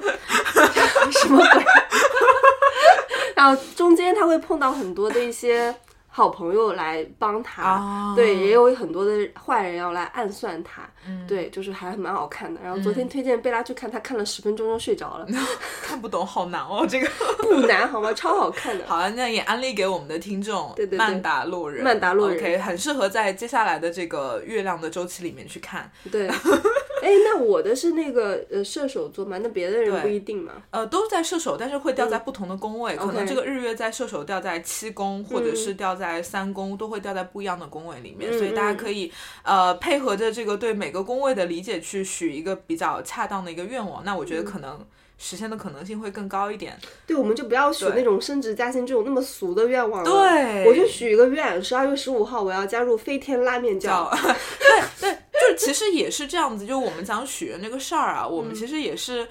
[1.12, 1.64] 什么鬼？
[3.36, 5.76] 然后中间他会碰到很多的一些
[6.16, 9.12] 好朋友来帮他，啊对，也有很多的
[9.46, 10.90] 坏人要来暗算他，
[11.28, 12.62] 对，就是还蛮好看的。
[12.64, 15.28] 然后昨天推荐贝拉去看，他看了十分钟就睡着了，
[15.84, 17.12] 看不懂，好难哦，这个。
[17.44, 18.14] 不难好吗？
[18.14, 18.86] 超好看的。
[18.88, 25.92] 好啊，那也安利给我们的听众，对对对曼达洛人，曼达洛人 OK，很适合在接下来的这个月亮的周期里面去看。
[26.10, 26.30] 对，
[27.06, 30.54] 哎，那我的是那个呃射手座嘛，那别的人不一定嘛。
[30.72, 39.12] 呃，都在射手，但是会掉在不同的宫位，可能这个日月在射手掉在七宫，或者是掉在三宫，都会掉在不一样的宫位里面，嗯所以大家可以
[39.44, 44.84] 呃配合着这个对每个宫位的理解去许一个比较恰当的一个愿望，那我嗯觉得可能
[45.18, 46.78] 实现的可能性会更高一点。
[47.06, 50.10] 对，我们就不要许那种升职加薪这种那么俗的愿望了。
[50.10, 54.10] 对我就许一个愿，十二月十五号我要加入飞天拉面教。
[54.60, 59.28] 对对，就是其实也是这样子，就我们讲许愿这个事儿啊，我们嗯其实也是。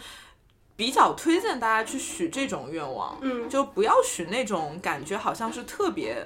[0.77, 6.17] 比较推荐大家去许这种愿望，嗯就不要许那种感觉好像是特别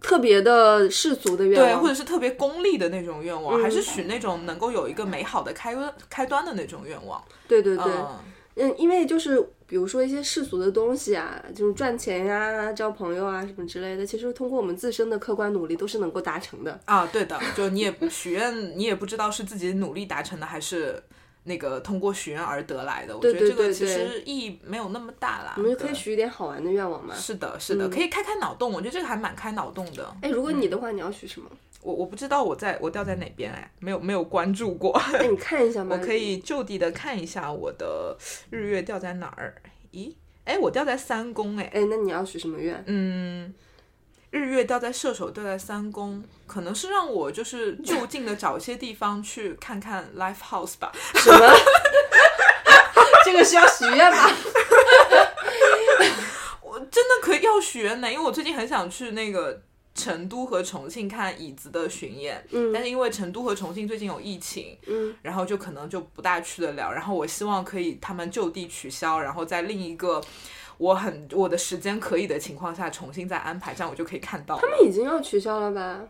[0.00, 7.22] 特别的世俗的愿对，望，或者是特别功利的那种愿望，嗯还是许那种能够有一个美好的开端开端的那种愿望。
[7.46, 8.18] 对对对，嗯，
[8.56, 16.80] 嗯，因为就是比如说一些世俗的东西啊，就是赚钱呀、交朋友啊什么之类的，其实通过我们自身的客观努力都是能够达成的。
[16.84, 21.02] 啊，对的，就你也不许愿，你也不知道是自己努力达成的，还是
[21.44, 23.16] 那个通过许愿而得来的。
[23.16, 25.54] 我觉得这个其实意义没有那么大啦。
[25.56, 27.14] 我们就可以许一点好玩的愿望嘛。
[27.14, 28.72] 是的，是的，可以开开脑洞。
[28.72, 30.16] 我觉得这个还蛮开脑洞的。
[30.22, 31.50] 哎，如果你的话，你要许什么？
[31.84, 34.90] 我我不知道我在我掉在哪边哎，没有没有关注过。
[34.92, 35.94] 哎，你看一下 嘛。
[35.94, 38.16] 我可以就地的看一下我的
[38.48, 39.54] 日月掉在哪儿。
[39.92, 41.70] 咦，哎，我掉在三宫哎。
[41.74, 42.82] 哎，那你要许什么愿？
[42.86, 43.52] 嗯，
[44.30, 50.90] 日月掉在射手，掉在三宫，可能是让我就是就近的找一些地方去看看 live house 吧。
[51.20, 51.54] 什么？
[53.26, 54.30] 这个是要许愿吗？
[56.62, 59.60] 我真的可以要许愿呢，因为我最近很想去那个。
[59.94, 62.72] 成都和重庆看椅子的巡演，嗯。
[62.72, 66.92] 但是因为成都和重庆最近有疫情，嗯，然后就可能就不大去得了。
[66.92, 70.20] 然后我希望可以他们就地取消，然后在另一个
[70.78, 74.58] 我很我的时间可以的情况下重新再安排，这样我就可以看到。
[74.58, 76.00] 他们已经要取消了吧？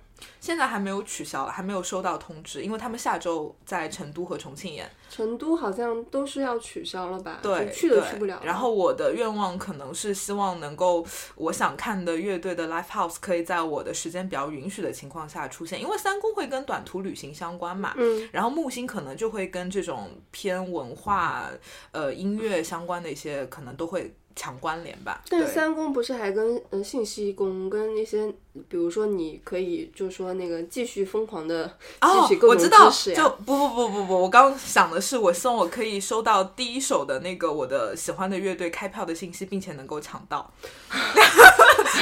[0.40, 4.88] 现在还没有取消，还没有收到通知，因为他们下周在成都和重庆演。
[5.10, 7.40] 成都好像都是要取消了吧？
[7.42, 8.42] 对，去都去不了了。
[8.44, 17.92] 然后我的愿望可能是希望能够，我想看的乐队的 live house 可以在我的时间比较允许的情况下出现，因为三公会跟短途旅行相关嘛。
[17.96, 21.50] 嗯，然后木星可能就会跟这种偏文化、
[21.90, 25.20] 呃音乐相关的一些，可能都会强关联吧。
[25.28, 28.26] 但是三公不是还跟呃信息公跟那些，
[28.68, 31.64] 比如说你可以就是说那个继续疯狂的
[32.00, 33.16] 哦汲取，各种我知道，知识呀。
[33.16, 40.52] 就不不不不不，我刚想的是，我希望我可以收到第一手的那个我的喜欢的乐队开票的信息，并且能够抢到。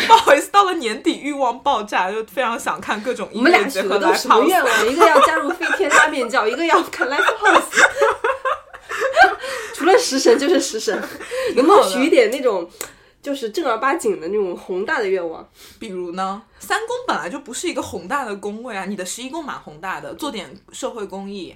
[0.06, 4.88] 不好意思，到了年底欲望爆炸，就非常想看各种我们音乐俩许的都节和来什么愿望？
[4.88, 7.62] 一个要加入飞天拉面教，一个要看 live house。
[9.74, 10.96] 除了食神就是食神，
[11.56, 12.68] 能不能许一点那种
[13.22, 15.48] 就是正儿八经的那种宏大的愿望？
[15.78, 21.54] 比如呢，三宫本来就不是一个宏大的宫位啊，你的十一宫蛮宏大的，做点社会公益。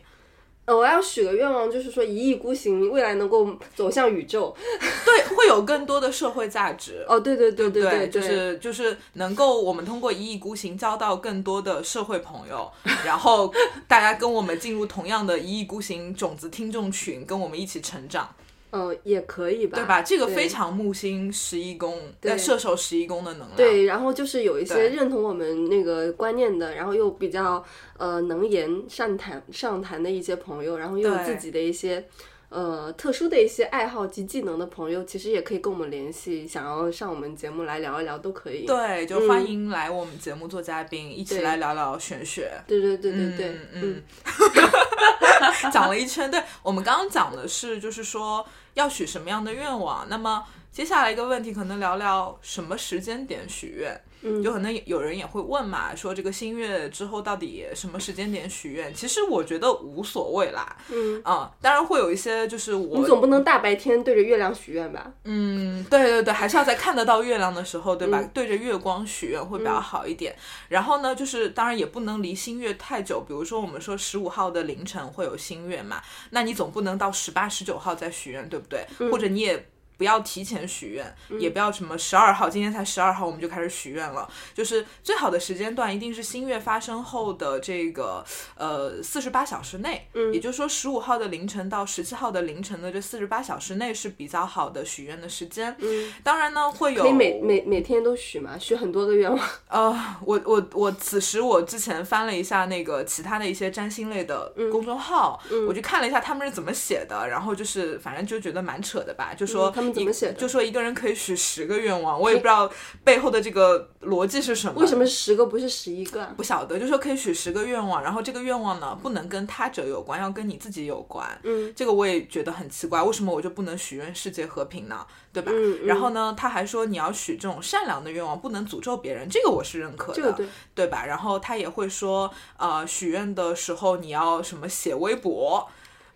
[0.67, 4.55] 呃，我要许个愿望，就是说一意孤行，未来能够走向宇宙。
[5.07, 7.05] 对，会有更多的社会价值。
[7.09, 12.69] 哦，对对对对对，对，就是就是能够我们通过一意孤行交到更多的社会朋友，
[13.05, 13.55] 然后
[13.87, 18.29] 大家跟我们进入同样的一意孤行种子听众群，跟我们一起成长，
[18.71, 20.03] 呃，也可以吧，对吧？
[20.03, 23.57] 这个非常木星十一宫，对在射手十一宫的能量。
[23.57, 27.65] 对，然后就是有一些认同我们那个观念的，然后又比较
[27.97, 32.05] 呃能言善谈上谈的一些朋友，然后又有自己的一些
[32.49, 38.67] 呃特殊的一些爱好及技能的朋友，其实也可以跟我们联系，想要上我们节目来聊一聊都可以。
[38.67, 42.51] 对，就欢迎来我们节目做嘉宾，一起来聊聊玄学。
[42.67, 44.03] 对对对对对，嗯嗯，
[45.73, 46.31] 讲了一圈。
[46.31, 50.09] 对我们刚刚讲的是，就是说要许什么样的愿望。
[50.09, 54.01] 那么接下来一个问题，可能聊聊什么时间点许愿。
[54.27, 58.93] 嗯有可能有人也会问嘛，说这个新月之后到底什么时间点许愿？
[58.93, 60.77] 其实我觉得无所谓啦。
[60.91, 65.13] 嗯啊、当然会有一些就是我你总不能大白天对着月亮许愿吧？
[65.25, 68.21] 嗯，对对对，还是要在看得到月亮的时候，对吧？
[68.21, 70.35] 嗯对着月光许愿会比较好一点。
[70.69, 78.85] 然后呢，就是当然也不能离新月太久，比如说我们说十五号的凌晨会有新月嘛，那你总不能到十八、十九号再许愿，对不对？
[79.11, 79.67] 或者你也。
[79.97, 84.29] 不要提前许愿，也不要什么十二号，今天才十二号我们就开始许愿了。
[84.55, 88.25] 就是最好的时间段一定是新月发生后的这个
[88.57, 95.75] 呃四十八小时内，嗯也就是说十五号的凌晨到十七号的凌晨的这四十八小时内是比较好的许愿的时间。
[95.79, 99.49] 嗯，当然呢，会有可以每每每天都许嘛，许很多个愿望。
[99.69, 112.71] 呃，我我我此时我之前翻了一下那个其他的一些占星类的公众号，我去看了一下他们是怎么写的，然后就是反正就觉得蛮扯的吧，就说嗯他们怎么写的就说一个人可以许十个愿望，我也不知道
[113.05, 114.81] 背后的这个逻辑是什么。
[114.81, 116.33] 为什么十个不是十一个啊？
[116.37, 121.27] 不晓得，就说可以许十个愿望，然后这个愿望呢不能跟他者有关，要跟你自己有关。
[121.43, 125.07] 嗯，这个我也觉得很奇怪，为什么我就不能许愿世界和平呢？
[125.33, 125.53] 对吧？
[125.55, 131.05] 嗯嗯然后呢，他还说你要许这种善良的愿望，不能诅咒别人，这个我是认可的，这个对，对吧？
[131.07, 135.69] 然后他也会说，呃，许愿的时候你要什么写微博。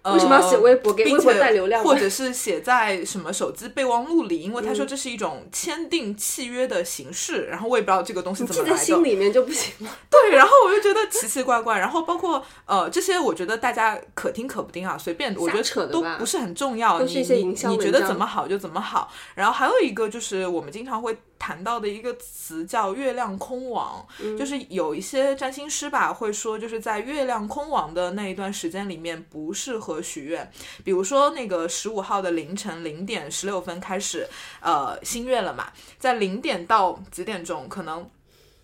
[0.02, 4.40] 呃为什么要写微博给并微博且带流量或者是写在什么手机备忘录里？
[4.40, 8.76] 因为嗯他说这是一种签订契约的形式，然后我也不知道这个东西怎么来的。
[8.76, 9.90] 在心里面就不行吗？
[10.08, 19.12] 对，然后我就觉得奇奇怪怪，然后包括呃这些，我觉得大家可听可不听啊，随便，我觉得都扯的吧不是很重要，都是一些你营销你你觉得怎么好就怎么好。
[19.34, 30.48] 然后还有一个就是我们经常会谈到的一个词叫月亮空亡，嗯就是有一些占星师吧会说，就是在月亮空亡的那一段时间里面不适合许愿，
[30.84, 34.28] 比如说那个十五号的凌晨零点十六分开始，
[34.60, 38.08] 呃，新月了嘛，在零点到几点钟，可能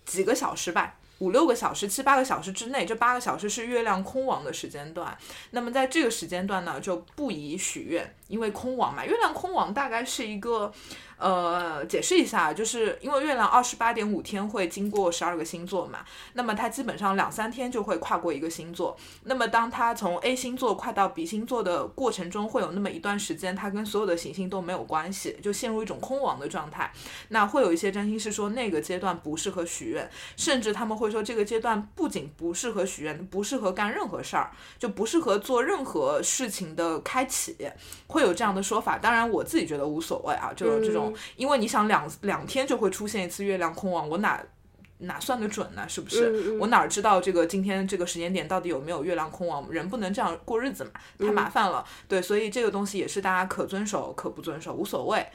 [0.05, 0.97] 几个小时吧。
[1.21, 5.17] 五六个小时、七八个小时之内，这八个小时是月亮空亡的时间段。
[5.53, 9.05] 那么在这个时间段呢，就不宜许愿，因为空亡嘛。
[9.05, 10.73] 月亮空亡大概是一个，
[11.17, 16.01] 呃，解释一下，就是因为月亮二十八点五天会经过十二个星座嘛，
[16.35, 18.97] 那么它基本上两三天就会跨过一个星座。
[19.25, 26.93] 那么当它从 A 星座跨到 B 星座的过程中，会有那么一段时间，它跟所有的行星都没有关系，就陷入一种空亡的状态。
[27.29, 37.57] 那会有一些占星师说那个阶段不适合许愿，甚至他们会说这个阶段不仅不适合许愿，不适合干任何事儿，就不适合做任何事情的开启，
[38.16, 38.96] 会有这样的说法。
[38.96, 44.42] 当然，我自己觉得无所谓啊，这种这种，因为你想两两天就会出现一次月亮空亡，我哪。
[45.00, 45.87] 哪算得准呢？
[45.87, 46.31] 是不是？
[46.31, 49.70] 嗯嗯我哪儿知道这个今天这个时间点到底有没有月亮空亡？
[49.70, 51.85] 人不能这样过日子嘛，太麻烦了。
[52.09, 55.26] 对，所以这个东西也是大家可遵守可不遵守，无所谓。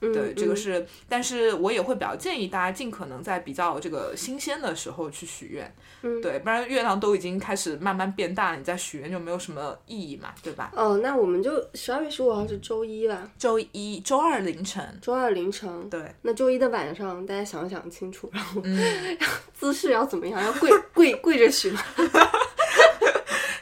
[0.00, 10.70] 对对，这个嗯是，但是我也会比较建议大家尽可能在比较这个新鲜的时候去许愿，嗯对，不然月亮都已经开始慢慢变大了，你再许愿就没有什么意义嘛，对吧？
[10.76, 15.88] 哦，那我们就十二月十五号是周一吧，周一、周二凌晨，周二凌晨。
[15.88, 19.16] 对，那周一的晚上，大家想想清楚，然后嗯，
[19.54, 20.42] 姿势要怎么样？
[20.42, 21.82] 要跪跪跪着许吗？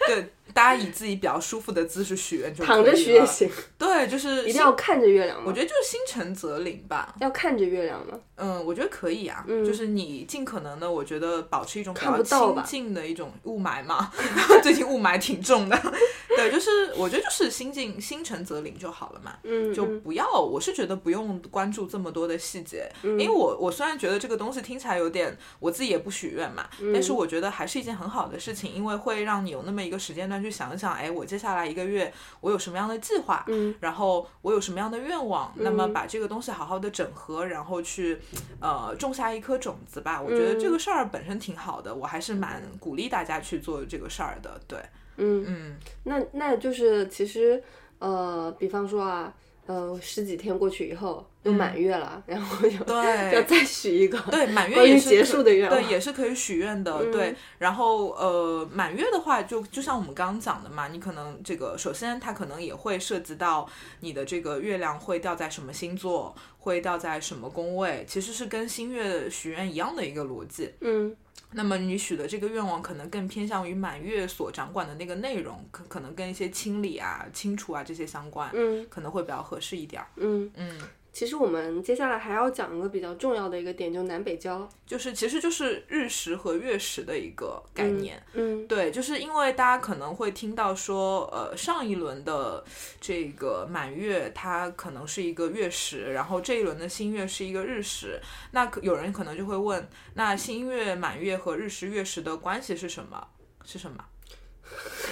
[0.06, 5.44] 对，大家以自己比较舒服的姿势许愿就躺着许也行，对，就是一定要看着月亮吗？
[5.46, 7.14] 我觉得就是心诚则灵吧。
[7.20, 8.18] 要看着月亮吗？
[8.36, 14.10] 嗯，我觉得可以啊，就是你尽可能的，我觉得保持一种比看较不到吧亲近的一种雾霾嘛。
[14.62, 15.78] 最近雾霾挺重的，
[16.36, 19.36] 对，就是我觉得就是心静心诚则灵就好了嘛。
[19.42, 33.74] 嗯，就嗯不要，我是觉得不用关注这么多的细节，因为我我虽然觉得这个东西听起来有点，我自己也不许愿嘛，但嗯是我觉得还是一件很好的事情，因为会让你有那么一个时间段去想一想，哎，我接下来一个月我有什么样的计划，嗯。
[33.80, 38.18] 然后我有什么样的愿望，那么把这个东西好好的整合，然后去
[38.60, 40.20] 呃种下一颗种子吧。
[40.20, 40.72] 我觉得这嗯。
[40.72, 44.60] 个事儿本身挺好的，我还是蛮鼓励大家去做这个事儿的。
[44.66, 44.78] 对，
[45.16, 45.44] 嗯。
[45.46, 47.62] 嗯，那那就是其实
[47.98, 49.32] 呃，比方说啊，
[49.70, 57.36] 呃，十几天过去以后又满月了，然后就嗯对 要再许一个对，满月也是结束的愿望，对，也是可以许愿的，嗯对。
[57.58, 63.68] 然后呃，满月的话就，就像我们刚刚讲的嘛，你可能这个首先它可能也会涉及到
[64.00, 70.74] 你的这个月亮会掉在什么星座，会掉在什么宫位，其实是跟新月许愿一样的一个逻辑。
[70.80, 71.14] 嗯
[71.52, 80.08] 那么你许的这个愿望可能更偏向于满月所掌管的那个内容，可可能跟一些清理啊、清除啊这些相关，嗯可能会比较合适一点儿。
[80.16, 80.50] 嗯。
[80.54, 80.80] 嗯。
[81.12, 92.64] 其实我们接下来还要讲一个比较重要的一个点，就南北交就是其实就是日食和月食的一个概念，嗯对，就是因为大家可能会听到说，呃，上一轮的
[93.00, 98.20] 这个满月它可能是一个月食，然后这一轮的新月是一个日食，
[98.52, 103.26] 那可有人可能就会问，那新月、满月和日食、月食的关系是什么？
[103.64, 104.04] 是什么？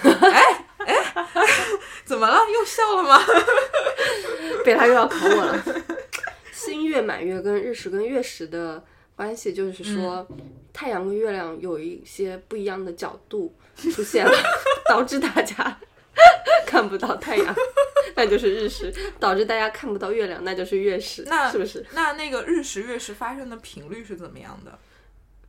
[0.04, 0.94] 哎 哎，
[2.06, 2.38] 怎么了？
[2.48, 3.20] 又笑了吗？
[4.64, 5.64] 被他又要考我了。
[6.68, 8.82] 新月、满月跟日食跟月食的
[9.16, 10.38] 关系，就是说、嗯
[10.72, 14.30] 太阳跟月亮有一些不一样的角度出现了，
[14.88, 15.76] 导致大家
[16.64, 17.52] 看不到太阳，
[18.14, 18.86] 那就是日食；
[19.18, 21.24] 导致大家看不到月亮，那就是月食。
[21.26, 21.84] 那是不是？
[21.94, 24.78] 那那个日食、月食发生的频率是怎么样的？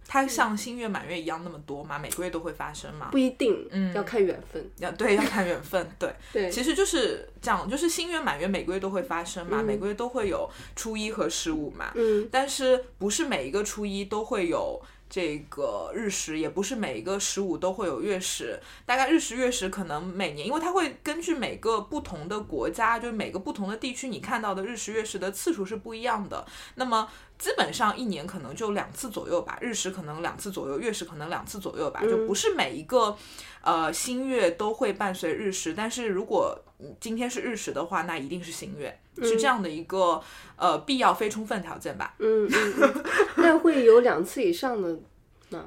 [0.10, 2.00] 它像新月、满月一样那么多吗？
[2.00, 3.18] 每个月都会发生吗不？
[3.20, 4.70] 一定，嗯要看缘分。
[4.80, 5.88] 要 对，要看缘分。
[6.00, 14.82] 对， 对，其实就是这样，就是新月、满月每个月都会发生嘛，嗯每个月都会有初一和十五嘛，嗯但是不是每一个初一都会有。
[15.12, 26.46] 这个日食也不是每一个十五都会有月食，大概日食月食可能每年，因为它会根据每个不同的国家，就是每个不同的地区，你看到的日食月食的次数是不一样的。
[26.76, 27.10] 那么
[27.40, 33.18] 基本上一年可能就两次左右吧，日食可能两次左右，月食可能两次左右吧，就不是每一个
[33.62, 40.22] 呃新月都会伴随日食，但是如果嗯今天是日食的话，那一定是新月，是这样的一个
[40.58, 42.14] 呃必要非充分条件吧。
[42.20, 43.04] 嗯嗯嗯，
[43.38, 45.00] 那会有两次以上的。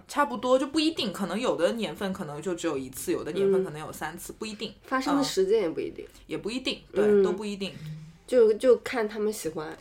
[0.07, 5.25] 差不多就不一定，可能有的年份可能就只有一次，有的年份可能有三次，不一定，发生的嗯。
[5.25, 7.21] 时间也不一定，也不一定，对，嗯。
[7.25, 7.73] 都不一定，
[8.25, 9.77] 就就看他们喜欢。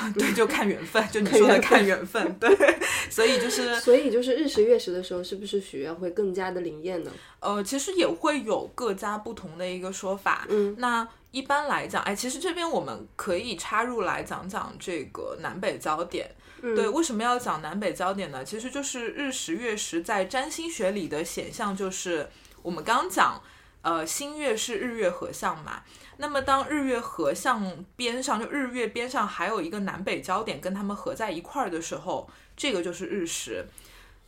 [0.18, 2.50] 对，就看缘分，就你说的看缘分，对，
[3.10, 7.10] 所以就是所以就是日食月食的时候，是不是许愿会更加的灵验呢？
[7.40, 10.46] 呃，其实也会有各家不同的一个说法。
[10.48, 16.30] 嗯，那一般来讲，哎，其实这边我们可以插入来讲讲这个南北焦点。
[16.62, 18.44] 嗯对，为什么要讲南北焦点呢？
[18.44, 22.28] 其实就是日食月食在占星学里的显象，就是
[22.62, 23.42] 我们刚刚讲，
[23.82, 25.82] 呃，新月是日月合相嘛。
[26.22, 33.66] 那么当日月合相边上，就日月边上还有一个南北焦点跟它们合在一块儿的时候，这个就是日食。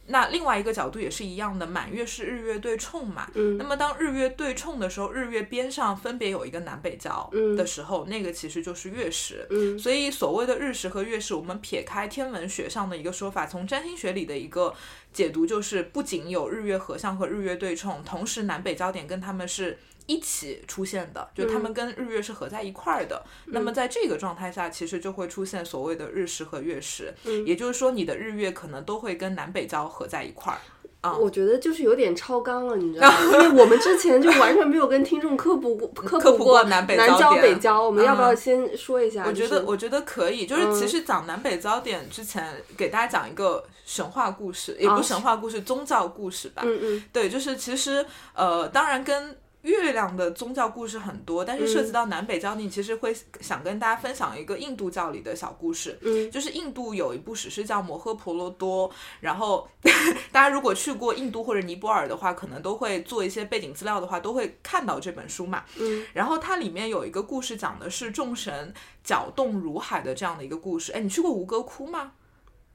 [0.06, 3.30] 那另外一个角度也是一样的，满月是日月对冲嘛。
[3.34, 9.46] 嗯那么当日月对冲的时候，日月边上分别有一个南北焦嗯的时候，那个其实就是月食。
[9.50, 14.74] 嗯所以所谓的日食和月食，我们撇开天文学上的一个说法，从占星学里的一个
[15.12, 23.22] 解读，就是不仅有日月合相和日月对冲，同时南北焦点跟它们是一起出现的，就他们跟日月是合在一块儿的。
[23.46, 27.14] 那么在这个状态下，其实就会出现所谓的日食和月食，
[27.46, 30.58] 也就是说你的日月可能都会跟南北交合在一块儿。
[31.00, 33.16] 啊我觉得就是有点超纲了，你知道吗？
[33.32, 39.22] 因为我们之前就完全没有跟听众科普过科科普过过南北南焦焦点北交，我们要不要嗯先说一下？
[39.26, 46.62] 我觉得我觉得可以，就是嗯其实讲南北交点之前，给大家讲一个神话故事，也不是神话故事，宗教故事吧。
[46.64, 48.02] 嗯嗯对，就是其实
[48.34, 55.98] 呃，当然跟月亮的宗教故事很多，但是涉嗯及到南北焦点，其实会想跟大家分享一个印度教里的小故事。
[56.02, 58.88] 嗯就是印度有一部史诗叫《摩诃婆罗多》，
[59.20, 59.66] 然后
[60.30, 65.64] 大家如果去过印度或者尼泊尔的话，可能都会做一些背景资料的话，都会看到这本书嘛。
[65.80, 70.92] 嗯然后它里面有一个故事，讲的是众神搅动如海的这样的一个故事。
[70.92, 72.12] 哎，你去过吴哥窟吗？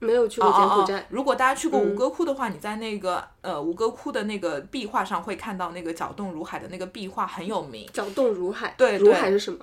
[0.00, 1.06] 没有去过柬埔寨。
[1.08, 7.88] 如果大家去过吴哥窟的话，你在那个呃吴哥窟的那个壁画上会看到那个搅动如海的那个壁画很有名。
[7.92, 9.58] 搅动如海，对如海是什么？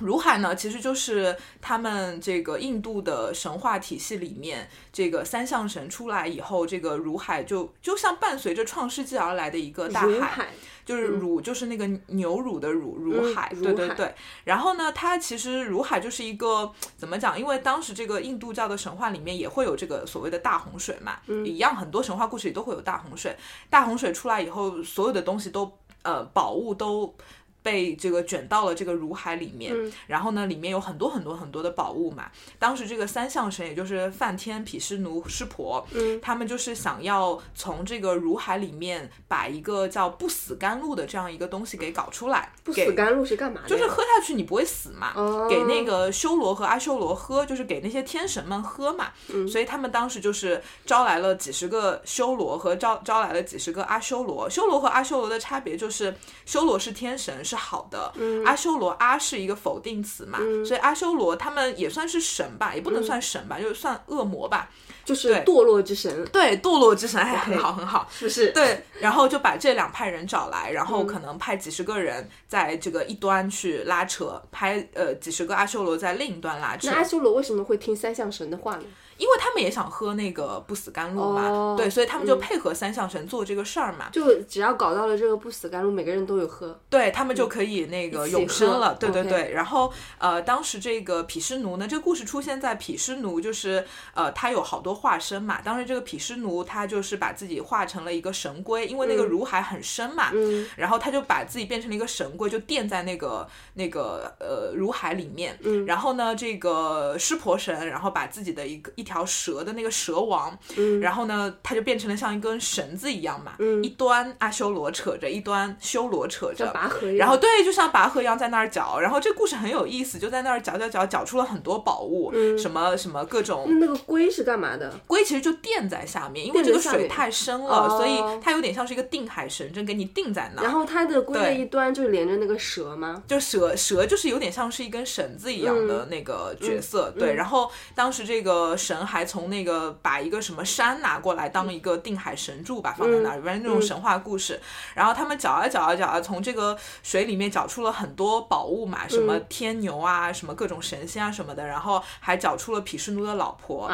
[0.00, 10.20] 如海呢，其实就是他们这个印度的神话体系里面，这个三相神出来以后，这个如海就就像伴随着创世纪而来的一个大海。
[10.20, 10.48] 海
[10.82, 14.12] 就是乳，就是那个牛乳的乳，乳海，对对对。
[14.42, 17.38] 然后呢，它其实如海就是一个怎么讲？
[17.38, 23.36] 因为当时这个印度教的神话里面也会有这个所谓的大洪水嘛，一样很多神话故事里都会有大洪水。
[23.68, 25.70] 大洪水出来以后，所有的东西都
[26.02, 27.14] 呃宝物都。
[27.62, 29.74] 被这个卷到了这个如海里面，
[30.06, 32.30] 然后呢，里面有很多很多很多的宝物嘛。
[32.58, 35.86] 当时这个三相神，也就是梵天、毗湿奴、湿婆，
[36.22, 42.52] 他们就是想要从这个如海里面把一个叫不死甘露的这样一个东西给搞出来。
[42.64, 43.68] 不死甘露是干嘛的？
[43.68, 45.12] 就是喝下去你不会死嘛，
[45.48, 49.08] 给那个修罗和阿修罗喝，就是给那些天神们喝嘛。
[49.50, 54.48] 所以他们当时就是招来了几十个修罗和招招来了几十个阿修罗。
[54.48, 56.14] 修罗和阿修罗的差别就是，
[56.46, 57.44] 修罗是天神。
[57.50, 58.12] 是好的，
[58.44, 64.70] 阿修罗阿是一个否定词嘛，所以阿修罗他们也算是神吧，也不能算神吧，就是算恶魔吧，
[65.04, 68.52] 就是堕落之神，对，堕落之神，还，很好很好，是不是？
[68.52, 76.88] 对，然后就把这两派人找来，然后可能派几十个人在这个一端去拉扯，派呃几十个阿修罗在另一端拉扯。
[76.88, 78.84] 那阿修罗为什么会听三相神的话呢？
[79.20, 84.08] 因为他们也想喝那个不死甘露嘛，对，所以他们就配合三相神做这个事儿嘛。
[84.10, 88.94] 就只要搞到了这个不死甘露，每个人都有喝，对他们就可以那个永生了。
[88.94, 89.52] 对对对。
[89.52, 95.60] 然后呃，当时这个毗湿奴呢，这个故事出现在毗湿奴，就是呃，他有好多化身嘛。
[95.62, 100.32] 当时这个毗湿奴他就是把自己化成了一个神龟，因为那个如海很深嘛，
[100.76, 105.58] 然后他就把自己变成了一个神龟，就垫在那个那个呃如海里面。
[105.86, 109.09] 然后呢，这个湿婆神，然后把自己的一个一。
[109.10, 110.56] 条蛇的那个蛇王，
[111.00, 119.00] 然后呢，它就变成了像一根绳子一样嘛，一端阿修罗扯着，一端修罗扯着拔河，然后对，就像拔河一样在那儿搅。
[119.00, 123.66] 然后这故事很有意思，就在那儿搅搅搅，搅出了很多宝物，什么什么各种。
[123.80, 124.94] 那个龟是干嘛的？
[125.08, 130.62] 龟其实就垫在下面，因为这个水太深了，所以它有点像是一个定海神针，给你定在那。
[130.62, 133.20] 然后它的龟的一端就连着那个蛇吗？
[133.26, 137.34] 就蛇蛇就是有点像是一根绳子一样的那个角色，对。
[137.34, 138.99] 然后当时这个神。
[139.06, 144.60] 还从那个把一个什么山拿过来当一个定海神柱吧，放在那儿，反正那种神话故事。
[144.94, 151.60] 然后他们搅啊搅啊搅啊，从这个水里面搅出了很多宝物嘛，什么天牛啊，什么各种神仙啊什么的。
[151.66, 153.90] 然后还搅出了毗湿奴的老婆，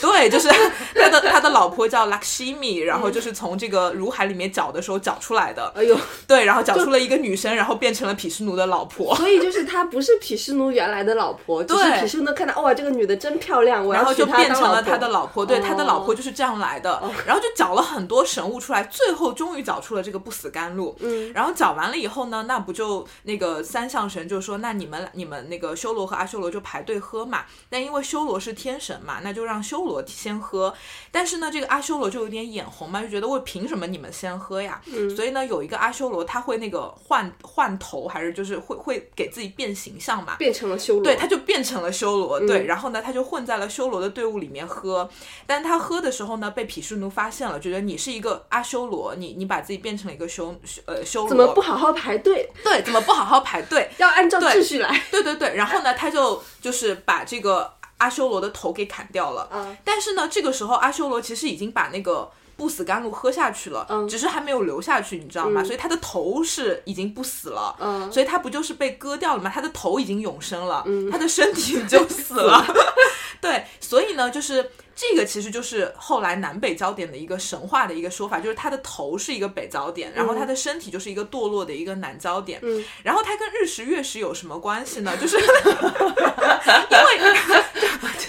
[0.00, 0.48] 对，就是
[0.94, 5.72] 他的他的老婆叫 Lakshmi，然后就是从这个如海里面搅的时候搅出来的。
[5.74, 5.98] 哎呦，
[6.28, 9.16] 对，然后搅出了一个女生，然后变成了毗湿奴的老婆。
[9.16, 20.96] 所以就是他不是毗湿奴原来的老婆，就是毗湿奴看到哇这个女的真漂亮，然后就变成了他的老婆，对，他的老婆就是这样来的，然后就找了很多神物出来，最后终于找出了这个不死甘露。
[21.00, 27.44] 嗯，然后找完了以后呢，那不就那个三相神就说，那你们你们那个修罗和阿修罗就排队喝嘛。
[27.70, 30.72] 那因为修罗是天神嘛，那就让修罗先喝。
[31.10, 34.80] 但是呢，这个阿修罗就有点眼红嘛，就觉得我凭什么你们先喝呀？
[34.86, 41.02] 嗯，所以呢，有一个阿修罗他会那个换换头，还是就是会会给自己变形象嘛，变成了修罗。
[41.02, 42.40] 对，他就变成了修罗。
[42.40, 45.08] 对，然后呢，他就混在了修罗的队伍里面喝。
[45.46, 50.54] 但他喝的时候呢，被毗湿奴发现了，觉得你是一个阿修罗，你你把自己变成了一个修
[50.86, 52.50] 呃修罗，怎么不好好排队？
[52.62, 53.90] 对，怎么不好好排队？
[53.98, 55.02] 要按照秩序来。
[55.10, 59.48] 对对对，然后呢，他就就是把这个阿修罗的头给砍掉了。
[59.52, 65.62] 嗯，但是呢，这个时候阿修罗其实已经把那个不死甘露喝下去了，嗯，只是还没有流下去，你知道吗？
[65.62, 69.50] 所以他的头是已经不死了，嗯，所以他不就是被割掉了吗？
[69.52, 72.64] 他的头已经永生了，嗯，他的身体就死了。
[73.40, 82.58] 对，所以呢，就是这个其实就是后来南北焦点的一个神话的一个说法，就是他的头是一个北焦点，然后他的身体就是一个堕落的一个南焦点。
[82.62, 85.14] 嗯，然后他跟日食月食有什么关系呢？
[85.20, 87.36] 就是 因为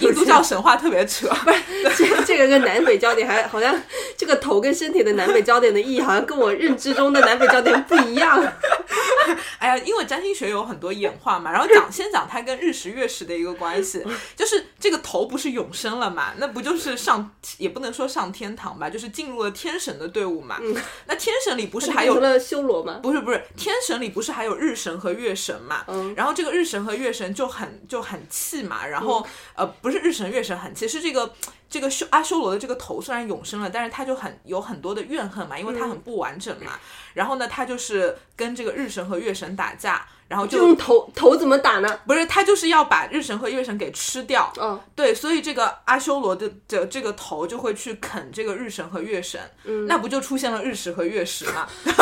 [0.00, 3.74] 印度教神话特别扯，不是这这个跟南北焦点还好像
[4.16, 8.40] 这个头跟身体的南北焦点的意义好像跟我认知中的南北焦点不一样。
[9.58, 14.04] 哎呀，因为占星学有很多演化嘛，然后讲先讲它跟日食月食的一个关系，
[14.36, 20.58] 就是这个头不是永生了嘛，那不就是上也不能说上天堂吧，就是进入了天神的队伍嘛。
[21.06, 23.00] 那天神里不是还有了修罗吗？
[23.02, 25.84] 不是不是，天神里不是还有日神和月神嘛？
[26.16, 31.32] 然后这个日神和月神就很就很气嘛，然后呃不是日神月神很气，是这个。
[31.70, 36.72] 这个修阿修罗的这个头虽然永生了，但是他就很有很多的怨恨嘛，因为他很不完整嘛。
[37.14, 42.00] 然后呢，他就是跟这个日神和月神打架，然后就就用头头怎么打呢？
[42.06, 44.50] 不是他就是要把日神和月神给吃掉。
[44.60, 51.68] 嗯，对，所以这个阿修罗的的这个头就会去啃这个日神和月神，嗯那不就出现了日食和月食吗？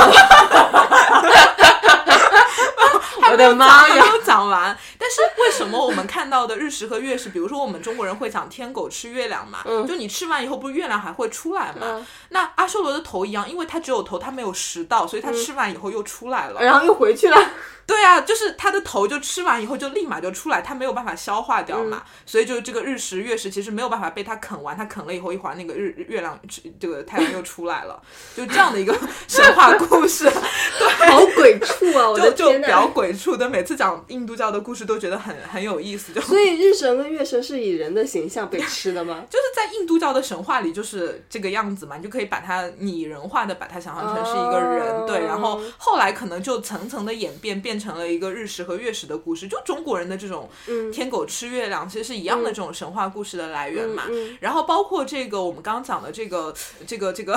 [3.31, 3.95] 我的妈呀！
[3.95, 4.77] 还没有讲完。
[4.99, 11.81] 但是为什么我们看到的日食和月食，比如说我们中国人会讲天狗吃月亮嘛，就你吃完以后不是月亮还会出来嘛？
[11.83, 16.61] 嗯那阿修罗的头一样，因为它只有头，它没有食道，所以它吃完以后又出来了。
[16.63, 17.39] 然后又回去了。
[17.87, 26.39] 对啊，就是他的头就吃完以后就立马就出来，他没有办法消化掉嘛，所以就这个日食月食其实没有办法被他啃完，他啃了以后一会儿那个日日月亮
[26.81, 28.03] 这个太阳又出来了，
[28.37, 28.93] 就这样的一个
[29.29, 30.29] 神话故事。
[31.07, 32.11] 好鬼畜啊！
[32.11, 32.89] 我就的就比较！
[32.89, 39.23] 鬼畜的，每次讲印度教的故事都觉得很很有意思，就所以日神跟月神是以人的形象被吃的吗？
[39.31, 50.49] 就是在印度教的神话里就是这个样子嘛，你就可以把它拟人化的把它想象成是一个人，哦对，然后后来可能就层层的演变，变成了一个日食和月食的故事，就中国人的这种
[50.93, 54.05] 天狗吃月亮，其实是一样的这种神话故事的来源嘛。
[54.09, 56.55] 嗯然后包括这个我们刚刚讲的这个
[56.87, 57.37] 这个这个，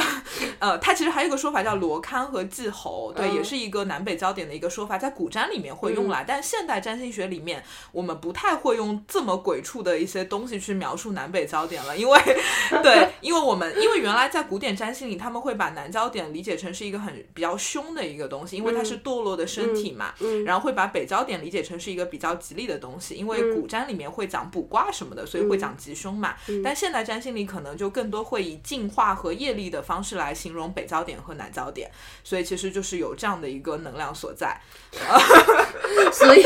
[0.60, 3.40] 呃，它其实还有一个说法叫罗堪和季侯，对，嗯。
[3.40, 7.64] 也是一个南北焦点的一个说法，在古占里面会用来，但现代占星学里面
[7.94, 12.20] 我们不太会用这么鬼畜的一些东西去描述南北焦点了，因为
[12.84, 20.14] 对，因为我们因为原来在古典占星里，他们会把南焦点理解成是一个很比较凶的一个东西，因为它是堕落的身体嘛，
[20.46, 26.36] 然后会把北焦点理解成是一个比较吉利的东西，因为古占里面会讲卜卦什么的，所以会讲吉凶嘛。
[26.64, 31.90] 但现代占星里可能就更多会以进化和业力的方式来形容北焦点和南焦点，
[32.24, 34.60] 所以其实就是有这样的一个能量所在。
[36.12, 36.44] 所以，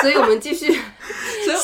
[0.00, 0.78] 所以我们继续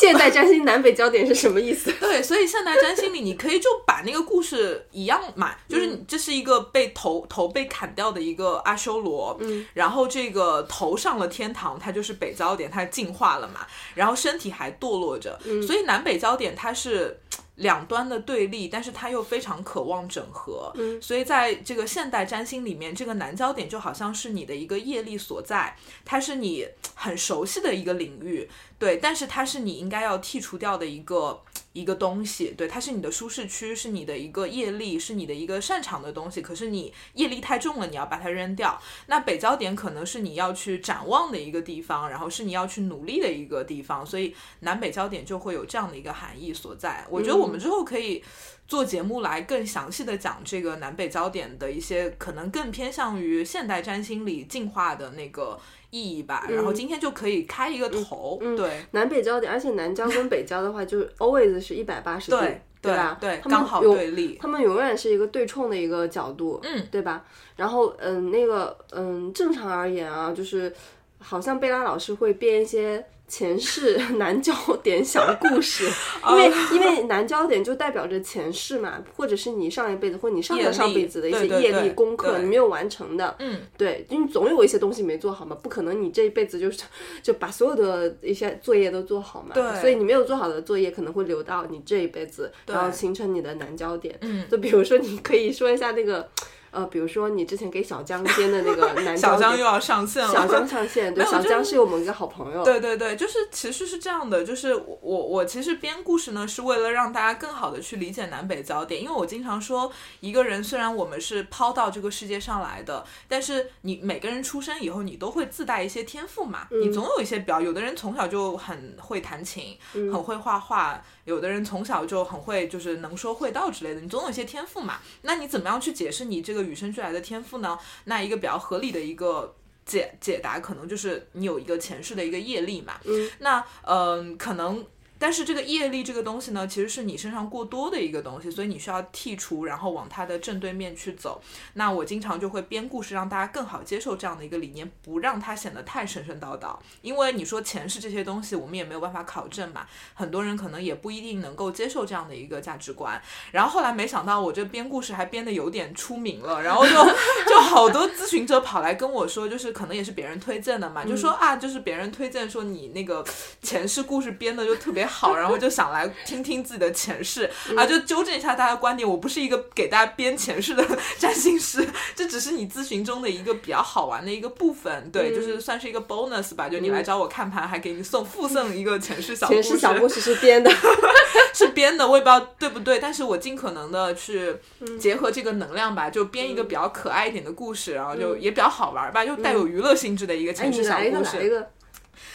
[0.05, 1.93] 现代占星南北焦点是什么意思？
[2.01, 17.19] 对，所以现代占星里，你可以就把那个故事一样嘛，就是你这是一个被头头被砍掉的一个阿修罗，嗯，然后这个头上了天堂，它就是北焦点，它进化了嘛，然后身体还堕落着，所以南北焦点它是。
[17.57, 31.41] 两端的对立，但是它又非常渴望整合，嗯，所以在这个现代占星里面，这个南焦点就好像是你的一个业力所在，它是你很熟悉的一个领域，对，但是它是你应该要剔除掉的一个
[31.75, 36.41] 一个东西，对，它是你的舒适区，是你的一个业力，是你的一个擅长的东西。
[36.41, 38.81] 可是你业力太重了，你要把它扔掉。
[39.09, 47.05] 那北焦点可能是你要去展望的一个地方，然后是你要去努力的一个地方，所以南北焦点就会有这样的一个含义所在。
[47.11, 48.25] 我觉得我们之后可以。
[48.67, 55.61] 做节目来更详细的讲这个南北焦点的一些可能更偏向于现代占星里进化的那个
[55.95, 56.45] 意义吧。
[56.51, 63.17] 然后今天就可以开一个头，对南北交点，而且南交跟北交的话，就是 always 是一百八十度，对对吧？
[63.21, 64.37] 对，刚好对立。
[64.41, 67.25] 他们永远是一个对冲的一个角度，嗯，对吧？
[67.55, 70.75] 然后，嗯，那个，嗯，正常而言啊，就是
[71.21, 75.89] 好像贝拉老师会编一些前世南焦点小故事，
[76.31, 86.85] 因为因为南焦点就代表着前世嘛，或者是你上一辈子或者你上上上辈子的一些业力功课你没有完成的，嗯，对，因为总有一些东西没做好嘛，不可能你这一辈子就是
[87.23, 89.81] 就把所有的一些作业都做好嘛，对。
[89.81, 94.17] 所以你没有做好的作业可能会留到你这一辈子，然后形成你的南焦点。
[94.21, 96.29] 嗯，就比如说，你可以说一下那个，
[96.75, 100.33] 呃，比如说你之前给小江编的那个 南小江又要上线了。
[100.33, 127.79] 小江上线， 对，小江是我们一个好朋友，对对对，就是其实是这样的，就是我我我其实编故事呢，是为了让大家更好的去理解南北焦点，因为我经常说，一个人虽然我们是抛到这个世界上来的，但是你每个人出生以后，你都会自带一些天赋嘛，你总有一些表，有的人从小就很会弹琴，很会画画，有的人从小就很会就是能说会道之类的，你总有一些天赋嘛，那你怎么样去解释你这个与生俱来的天赋呢？
[128.05, 129.55] 那一个比较合理的一个。
[129.87, 134.83] 解解答可能就是你有一个前世的一个业力嘛，嗯，那嗯、可能。
[135.25, 141.41] 但是这个业力这个东西呢，其实是你身上过多的一个东西，所以你需要剔除，然后往它的正对面去走。
[141.73, 146.77] 那我经常就会编故事，让大家更好接受这样的一个理念，不让它显得太神神叨叨。
[147.01, 153.19] 因为你说前世这些东西，我们也没有办法考证嘛，很多人可能也不一定能够接受这样的一个价值观。
[153.51, 156.91] 然后后来没想到我这编故事还编得有点出名了，然后就
[157.49, 163.25] 就好多咨询者跑来跟我说，就是可能也是别人推荐的嘛，就说啊，就是别人推荐说你那个
[163.63, 167.79] 前世故事编的就特别好，然后就想来听听自己的前世嗯。
[167.79, 170.85] 啊，就纠正一下大家观点，我不是一个给大家编前世的
[171.19, 180.71] 占星师，这只是你咨询中的一个比较好玩的一个部分，对，嗯就是算是一个 bonus 吧，就你来找我看盘，还给你送附赠一个前世小故事，前世小故事是编的，
[181.55, 184.99] 是编的，我也不知道对不对，但是我尽可能的去嗯。
[184.99, 191.37] 结合这个能量吧，就编一个比较可爱一点的故事，然后就也比较好玩吧，就带有娱乐性质的一个前世小你来一个，故事。
[191.37, 191.71] 来一个，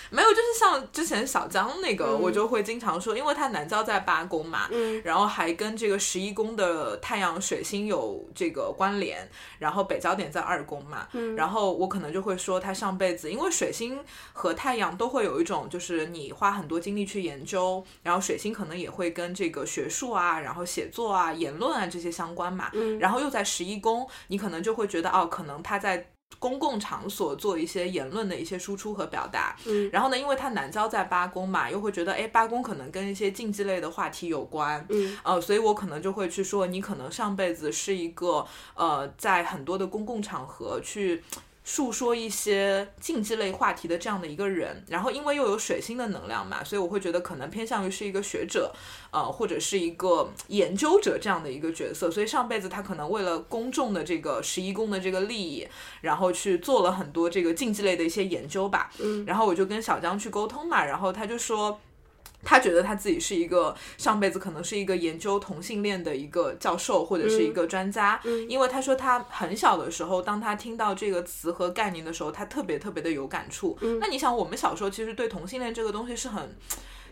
[0.10, 2.22] 没有，就是像之前小江那个，嗯。
[2.22, 5.02] 我就会经常说，因为他南郊在八宫嘛，嗯。
[5.04, 11.36] 然后还跟这个十一宫的太阳、水星有这个关联，然后北焦点在二宫嘛，嗯。
[11.36, 14.00] 然后我可能就会说他上辈子，因为水星
[14.34, 23.00] 和太阳都会有一种，就是你花很多精力去研究，然后水星可能也会跟这个学术啊，然后写作啊、言论啊这些相关嘛，嗯。
[23.00, 26.12] 然后又在十一宫，你可能就会觉得哦，可能他在。
[26.38, 29.90] 公共场所做一些言论的一些输出和表达，嗯。
[29.92, 35.18] 然后呢，因为他南郊在八公嘛，又会觉得哎，八公可能跟一些竞技类的话题有关，嗯。
[35.24, 41.24] 呃，所以我可能就会去说，你可能上辈子是一个呃，在很多的公共场合去。
[41.70, 48.74] 述说一些竞技类话题的这样的一个人，然后因为又有水星的能量嘛，所以我会觉得可能偏向于是一个学者，
[49.12, 52.10] 呃，或者是一个研究者这样的一个角色。
[52.10, 55.68] 所以上辈子他可能为了公众的这个十一宫的这个利益，
[56.02, 58.90] 然后去做了很多这个竞技类的一些研究吧。
[58.98, 61.80] 嗯然后我就跟小江去沟通嘛，然后他就说。
[62.44, 73.78] 他觉得他自己是一个上辈子可能是一个研究同性恋的一个教授或者是一个专家，因为他说他很小的时候，当他听到这个词和概念的时候，他特别特别的有感触。
[74.00, 76.58] 那你想，我们小时候其实对同性恋这个东西是很。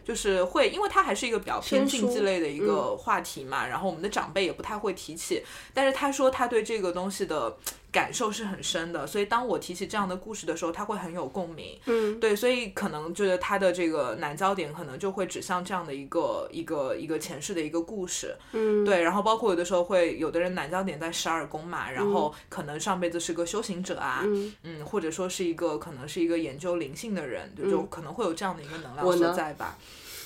[0.05, 5.43] 就是会，因为它还是一个比较偏竞技类的一个话题嘛，然后我们的长辈也不太会提起。
[5.73, 7.57] 但是他说他对这个东西的
[7.97, 11.75] 感受是很深的，所以当我提起这样的故事的时候，他会很有共鸣。
[11.87, 18.35] 嗯对，所以可能就是他的这个南焦点可能就会指向这样的一个一个一个前世的一个故事。
[18.51, 29.75] 嗯，对，然后包括有的时候会有的人南焦点在十二宫嘛，然后可能上辈子是个修行者啊，嗯嗯，或者说是一个可能是一个研究灵性的人，就就可能会有这样的一个能量我呢所在吧。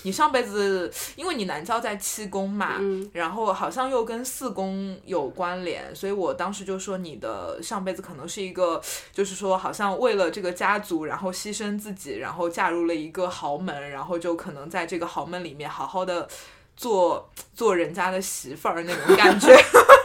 [0.04, 8.82] 你上辈子，因为你南郊在七宫嘛，嗯然后好像又跟四宫有关联，所以我当时就说你的上辈子可能是一个，
[9.14, 16.28] 就是说好像为了这个家族，然后牺牲自己，然后嫁入了一个豪门，然后就可能在这个豪门里面好好的
[16.76, 19.56] 做做人家的媳妇儿那种感觉。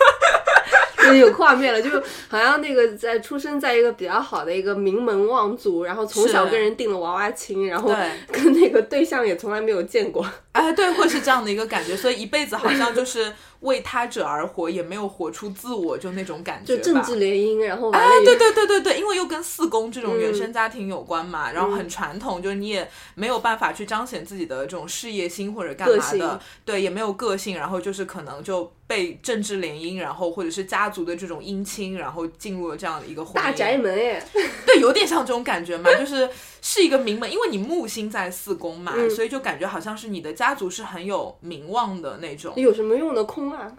[1.07, 1.91] 就有画面了，就
[2.29, 10.27] 好像那个在出生在一个比较好的一个名门望族，然后从小跟人定了娃娃亲，然后对跟那个对象也从来没有见过。
[10.53, 16.83] 哎，对，会是这样的一个感觉，所以一辈子好像就是为他者而活，也没有活出自我，就那种感觉吧。
[16.83, 33.47] 就政治联姻，然后完哎对对对对对，因为又跟四宫这种原嗯生家庭有关嘛，然后很传统，就是你也没有办法去彰显自己的这种事业心或者干嘛的，对，也没有个性，然后就是可能就被政治联姻，然后或者是家族的这种姻亲，然后进入了这样的一个婚姻。
[33.47, 34.23] 大宅门哎，
[34.67, 36.29] 对，有点像这种感觉嘛，就是
[36.61, 42.53] 是一个名门，因为你木星在四宫嘛，嗯所以就感觉好像是你的家族是很有名望的那种。
[42.57, 43.77] 有什么用的空啊？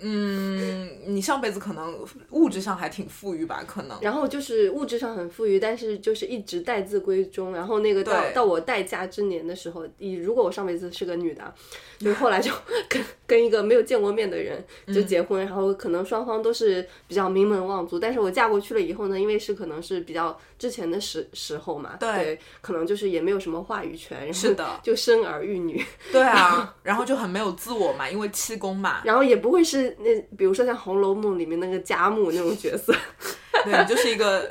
[0.00, 1.96] 嗯，你上辈子可能
[2.30, 3.96] 物质上还挺富裕吧，可能。
[4.02, 7.52] 然后就是物质上很富裕，但是就是一直待字闺中。
[7.54, 11.54] 然后那个到到我待嫁之年的时候，以如果我上辈子是个女的，
[12.00, 12.50] 就是后来就
[12.88, 17.96] 跟跟一个没有见过面的人就结婚，然后可能双方都是比较名门望族。
[17.96, 22.40] 但是我嫁过去了以后呢，因为是可能是比较之前的时时候嘛，对。
[22.62, 24.80] 可能就是也没有什么话语权，是的。
[24.82, 32.94] 就生儿育女， 对啊，然后就很没有自我嘛，因为七宫嘛， 然后也不会是那比如说像《红楼梦》里面那个贾母那种角色，
[33.62, 34.50] 对，你就是一个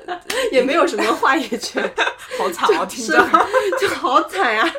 [0.51, 1.81] 也没有什么话语权，
[2.37, 3.27] 好惨哦，听是着。
[3.79, 4.71] 就好惨啊！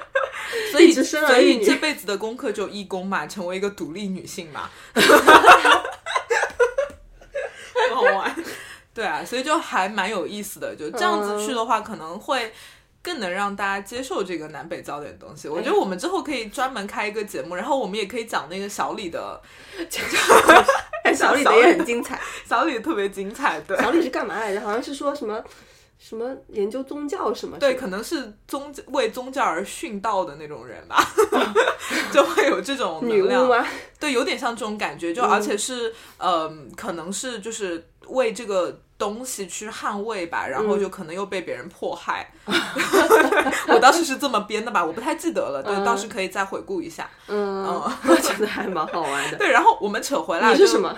[0.70, 1.62] 所以，生儿所育女。
[1.62, 4.70] 以这辈子的功课就一宫嘛，成为一个独立女性嘛，
[7.74, 8.32] 很好玩。
[8.94, 10.74] 对啊，所以就还蛮有意思的。
[10.76, 12.52] 就这样子去的话，可能会
[13.02, 15.48] 更能让大家接受这个南北焦点的东西。
[15.48, 19.40] 我觉得我们之后可以专门开一个节目，然后我们也可以讲那个小李的，
[21.14, 22.20] 小李的也很精彩。
[22.48, 23.76] 小李特别精彩，对。
[23.78, 24.60] 小李是干嘛来着？
[24.60, 25.42] 好像是说什么
[25.98, 27.58] 什么研究宗教什么？
[27.58, 30.96] 对，可能是宗为宗教而殉道的那种人吧，
[32.12, 33.48] 就会有这种能量巫。
[33.48, 33.66] 吗？
[33.98, 42.30] 对，有点像这种感觉，就嗯而且是，嗯、可能是就是为这个东西去捍卫吧，然嗯后就可能又被别人迫害。
[43.68, 47.08] 我当时是这么编的吧，我不太记得了，对，嗯到时可以再回顾一下。
[47.28, 49.38] 嗯，我觉得还蛮好玩的。
[49.38, 50.94] 对，然后我们扯回来，是什么？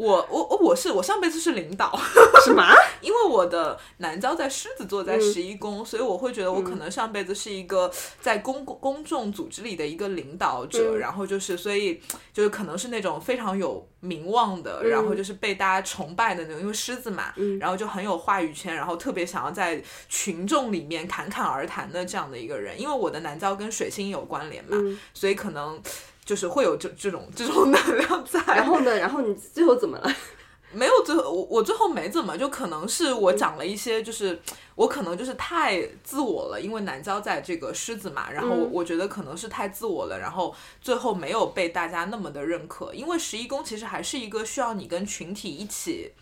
[0.00, 1.94] 我我我我是我上辈子是领导，
[2.42, 2.64] 什么？
[3.02, 10.98] 因为我的南郊在狮子座，在十一宫，所以我会觉得我可能上辈子是一个在公公众组织里的一个领导者，嗯。
[10.98, 12.00] 然后就是所以
[12.32, 22.80] 就是可能是那种非常有名望的，然后就是被大家崇拜的那种，因为狮子嘛，然后就很有话语权，然后特别想要在群众里面侃侃而谈的这样的一个人。
[22.80, 24.98] 因为我的南郊跟水星有关联嘛，嗯。
[25.12, 25.78] 所以可能
[26.30, 28.40] 就是会有这这种这种能量在。
[28.46, 28.96] 然后呢？
[28.96, 30.16] 然后你最后怎么了？
[30.72, 34.40] 没有最后，我我最后没怎么，就可能是我讲了一些，就是
[34.76, 46.12] 我可能就是太自我了，因为南郊在这个狮子嘛，然后我觉得可能是太自我了，然后最后没有被大家那么的认可，因为十一宫其实还是一个需要你跟群体一起。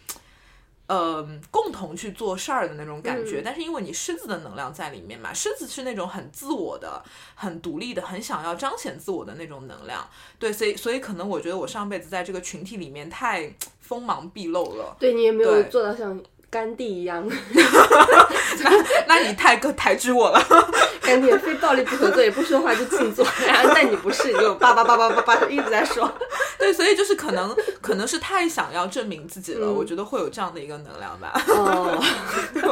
[0.88, 7.02] 呃，共同去做事儿的那种感觉，但是因为你狮子的能量在里面嘛，狮子是那种很自我的、
[7.34, 10.08] 很独立的、很想要彰显自我的那种能量，
[10.38, 16.18] 对，所以所以可能我觉得我上辈子在这个群体里面太锋芒毕露了，对你也没有做到像
[16.50, 18.70] 甘地一样，那
[19.06, 20.42] 那你太个抬举我了。
[21.02, 23.26] 甘地也非暴力不合作，也不说话就静坐。
[23.46, 26.10] 然后但你不是，你就叭叭叭叭叭叭一直在说。
[26.58, 31.32] 对，所以就是可能可能是太想要证明自己了，我觉得会有这样的一个能量吧。
[31.48, 31.98] 哦，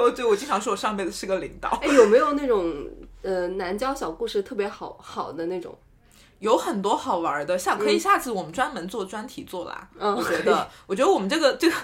[0.02, 2.74] 我对我经常说我上辈子是个领导，哎，有没有那种
[3.22, 5.76] 呃南郊小故事特别好好的那种？
[6.38, 9.88] 有很多好玩的，下可以下次我们专门做专题做啦。
[9.98, 11.76] 嗯我觉得，我觉得我们这个这个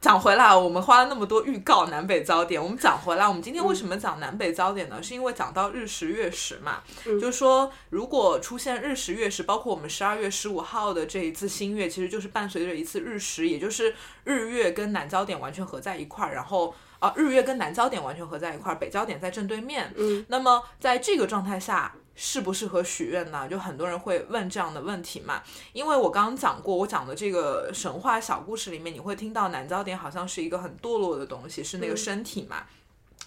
[0.00, 5.00] 讲回来，我们花了那么多预告南北焦点，我们讲回来，我们今天为什么讲南北焦点呢？
[5.02, 13.94] 是因为讲到日食月食嘛，就是说如果出现日食月食，包括我们十二月十五号的这一次新月，其实就是伴随着一次日食，也就是
[14.24, 16.74] 日月跟南焦点完全合在一块儿，然后。
[17.00, 19.90] 啊，日月跟南焦点完全合在一块儿，北焦点在正对面。
[19.96, 23.48] 嗯，那么在这个状态下，适不适合许愿呢？
[23.48, 25.42] 就很多人会问这样的问题嘛。
[25.72, 32.66] 因为我刚刚讲过，我讲的这个神话小故事里面，你会听到南焦点好像是一个很堕落的东西，是那个身体嘛。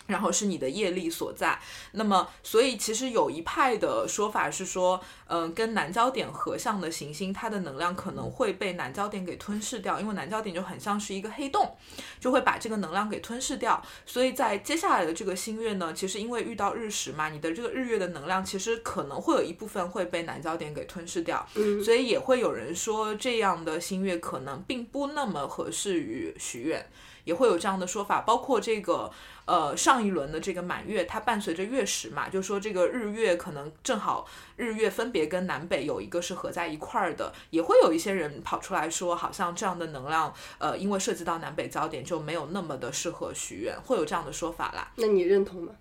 [0.07, 1.57] 然后是你的业力所在，
[1.93, 11.75] 那么所以其实有一派的说法是说，嗯、跟南焦点合相的行星，它的能量可能会被南焦点给吞噬掉，因为南焦点就很像是一个黑洞，
[12.19, 13.81] 就会把这个能量给吞噬掉。
[14.05, 21.47] 所以在接下来的这个新月呢，其实因为遇到日食嘛，你的这个日月的能量其实可能会有一部分会被南焦点给吞噬掉，
[21.83, 26.85] 所以也会有人说这样的新月可能并不那么合适于许愿。
[27.23, 29.11] 也会有这样的说法，包括这个
[29.45, 44.91] 呃上一轮的这个满月，它伴随着月食嘛，就说这个日月可能正好日月分别跟南北有一个是合在一块儿的，也会有一些人跑出来说，好像这样的能量，呃，因为涉及到南北焦点就没有那么的适合许愿，会有这样的说法啦。
[44.95, 45.73] 那你认同吗？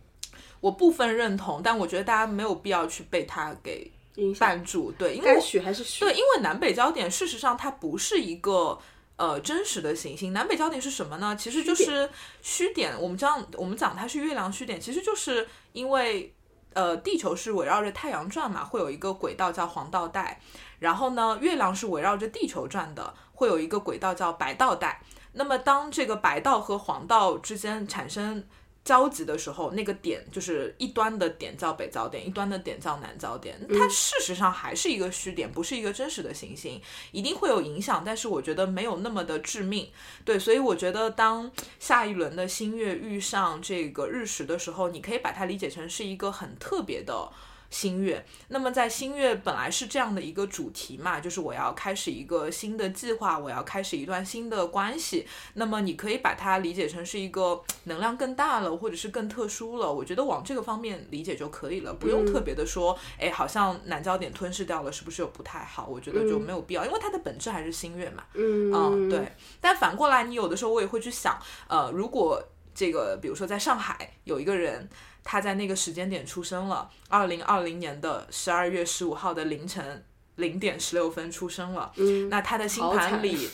[0.60, 6.04] 我部分认同，但我觉得大家没有必要去被它给影响绊住，对，因为该许还是许？
[6.04, 8.78] 对，因为南北焦点事实上它不是一个
[9.16, 10.32] 呃真实的行星。
[10.32, 11.36] 南北焦点是什么呢？
[11.36, 12.08] 其实就是
[12.40, 12.94] 虚点。
[13.00, 16.34] 我们这样我们讲它是月亮虚点，其实就是因为
[16.74, 20.40] 呃地球是围绕着太阳转嘛，会有一个轨道叫黄道带，
[20.78, 25.02] 然后呢月亮是围绕着地球转的，会有一个轨道叫白道带。
[25.34, 28.44] 那么当这个白道和黄道之间产生
[28.84, 33.56] 交集的时候，那个点就是一端的点叫北焦点，一端的点叫南焦点。
[33.68, 36.80] 它事实上还是一个虚点，不是一个真实的行星，
[37.12, 39.88] 一定会有影响，但是我觉得没有那么的致命。
[40.24, 47.30] 对，所以我觉得当下一轮的新月遇上这个日食的时候，你可以把它理解成是一个很特别的。
[47.72, 55.26] 新月，那么在新月本来是这样的一个主题嘛，就是我要开始一个新的计划，我要开始一段新的关系。
[55.54, 59.90] 那么你可以把它理解成是一个能量更大了，或者是更特殊了。
[59.90, 65.86] 我觉得往这个方面理解就可以了，不用特别的说，哎，好像南焦点吞噬掉了，是不是又不太好？
[65.86, 68.22] 我觉得就没有必要，因为它的本质还是新月嘛。
[68.34, 69.32] 嗯嗯，对。
[69.62, 72.42] 但反过来，你有的时候我也会去想，呃，如果
[72.74, 74.90] 这个比如说在上海有一个人。
[75.24, 80.04] 他在那个时间点出生了，二零二零年的十二月十五号的凌晨
[80.36, 81.92] 零点十六分出生了。
[81.96, 83.48] 嗯，那他的星盘里，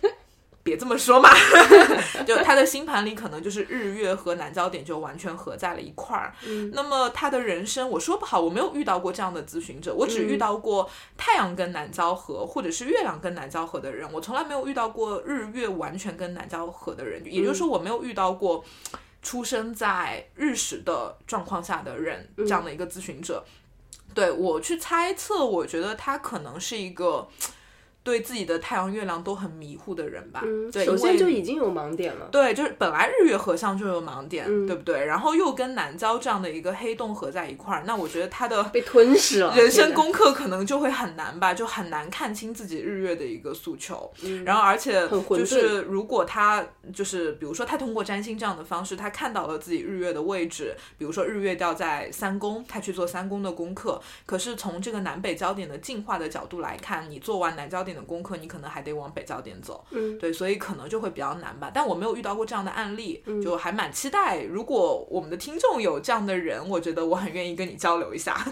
[0.62, 1.30] 别这么说嘛，
[2.26, 6.34] 就他的星盘里可能就是日月和南焦点就完全合在了一块儿。
[6.46, 18.62] 嗯那么他的人生，我说不好，我没有遇到过这样的咨询者，我只遇嗯到过太阳跟南交合，或者是月亮跟南交合的人，我从来没有遇到过日月完全跟南交合的人，也就是说，我没有遇到过。
[19.28, 23.44] 出生在日食的状况下的人，这样的一个咨询者，
[24.14, 27.28] 对我去猜测，我觉得他可能是一个。
[28.08, 30.40] 对自己的太阳、月亮都很迷糊的人吧。
[30.42, 32.26] 嗯，对，首先就已经有盲点了。
[32.32, 35.04] 对，就是本来日月合相就有盲点，嗯对不对？
[35.04, 44.10] 然后又跟南郊这样的一个黑洞合在一块儿，那我觉得他的 被吞噬了，人生功课可能就会很难吧，就很难看清自己日月的一个诉求。
[44.46, 54.00] 然后，而且就是如果他就是比如说他通过占星这样的方式，他看到了自己日月的位置，比如说日月掉在三宫，他去做三宫的功课。
[54.24, 59.84] 可是从这个南北焦点的进化的角度来看，你做完南焦点的功课，你可能还得往北焦点走。
[59.90, 61.70] 嗯，对，所以可能就会比较难吧。
[61.74, 64.42] 但我没有遇到过这样的案例，嗯就还蛮期待。
[64.42, 68.36] 如果我们的听众有这样的人，我觉得我很愿意跟你交流一下。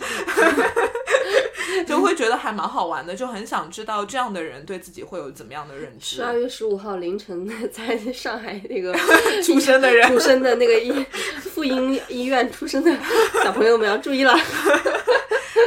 [1.86, 6.22] 就会觉得还蛮好玩的，就很想知道这样的人对自己会有怎么样的认知十。
[6.22, 8.94] 二月十五号凌晨在上海那个
[9.44, 11.05] 出生的人出生的那个医
[11.40, 12.97] 妇婴医院出生的
[13.42, 14.34] 小朋友们要注意了。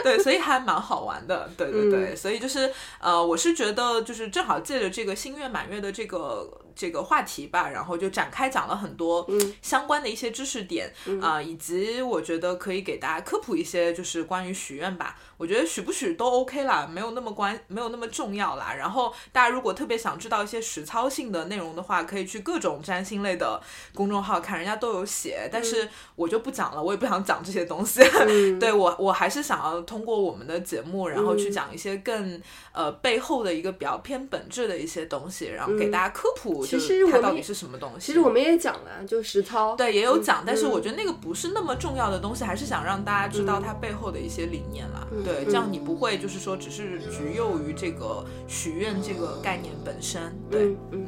[0.04, 2.18] 对，所以还蛮好玩的，对对对，嗯。
[2.18, 9.53] 所以就是呃，我是觉得就是正好借着这个新月满月的这个这个话题吧，然后就展开讲了很多嗯。
[9.61, 10.89] 相关的一些知识点
[11.21, 18.73] 啊、以及我觉得可以给大家科普一些就是关于许愿吧，我觉得许不许都 OK 啦，没有那么关没有那么重要啦。
[18.73, 23.61] 然后大家如果特别想知道一些实操性的内容的话，可以去各种占星类的
[23.93, 28.01] 公众号看，人家都有写，但是我就不讲了，我也不想讲这些东西。
[28.59, 38.07] 对我，我还是想要通过我们的节目，然后去讲一些更、呃背后的一个比较偏本质的一些东西，然后给大家科普，其实它到底是什么东西。
[38.07, 39.76] 其实我们也讲了，就实操。
[39.76, 45.07] 对也有讲，但是嗯我觉得那个不是那么重要的东西，还是想让大家知道它背后的一些理念啦。
[45.24, 50.22] 对，这样你不会就是说只是局囿于这个许愿这个概念本身。
[50.49, 51.05] 对，嗯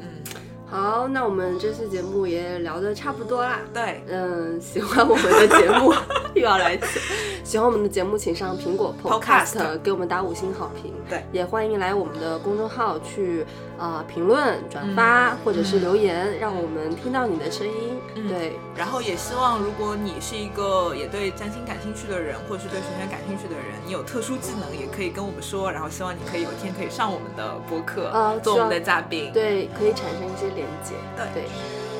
[0.64, 3.60] 好，那我们这期节目也聊得差不多啦。
[3.74, 5.92] 对，嗯，喜欢我们的节目
[6.34, 6.98] 又要来气，
[7.44, 10.94] 喜欢我们的节目，请上苹果 Podcast 给我们打五星好评。
[11.10, 13.44] 对也欢迎来我们的公众号去
[13.78, 17.98] 啊、评论、转发、或者是留言，让我们听到你的声音。
[18.28, 25.70] 对，然后也希望，如果你是一个也对占星感兴趣的人，或者是对玄学感兴趣的人，你有特殊技能，也可以跟我们说。
[25.70, 30.94] 然后希望你可以有一天可以上我们的播客，啊做我们的嘉宾。，对，可以产生一些连接。
[31.16, 31.44] 对对，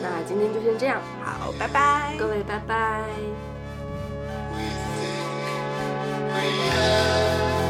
[0.01, 2.15] 那今天就先这样，好，拜拜。
[2.19, 3.03] 各位拜拜。
[6.33, 7.62] We have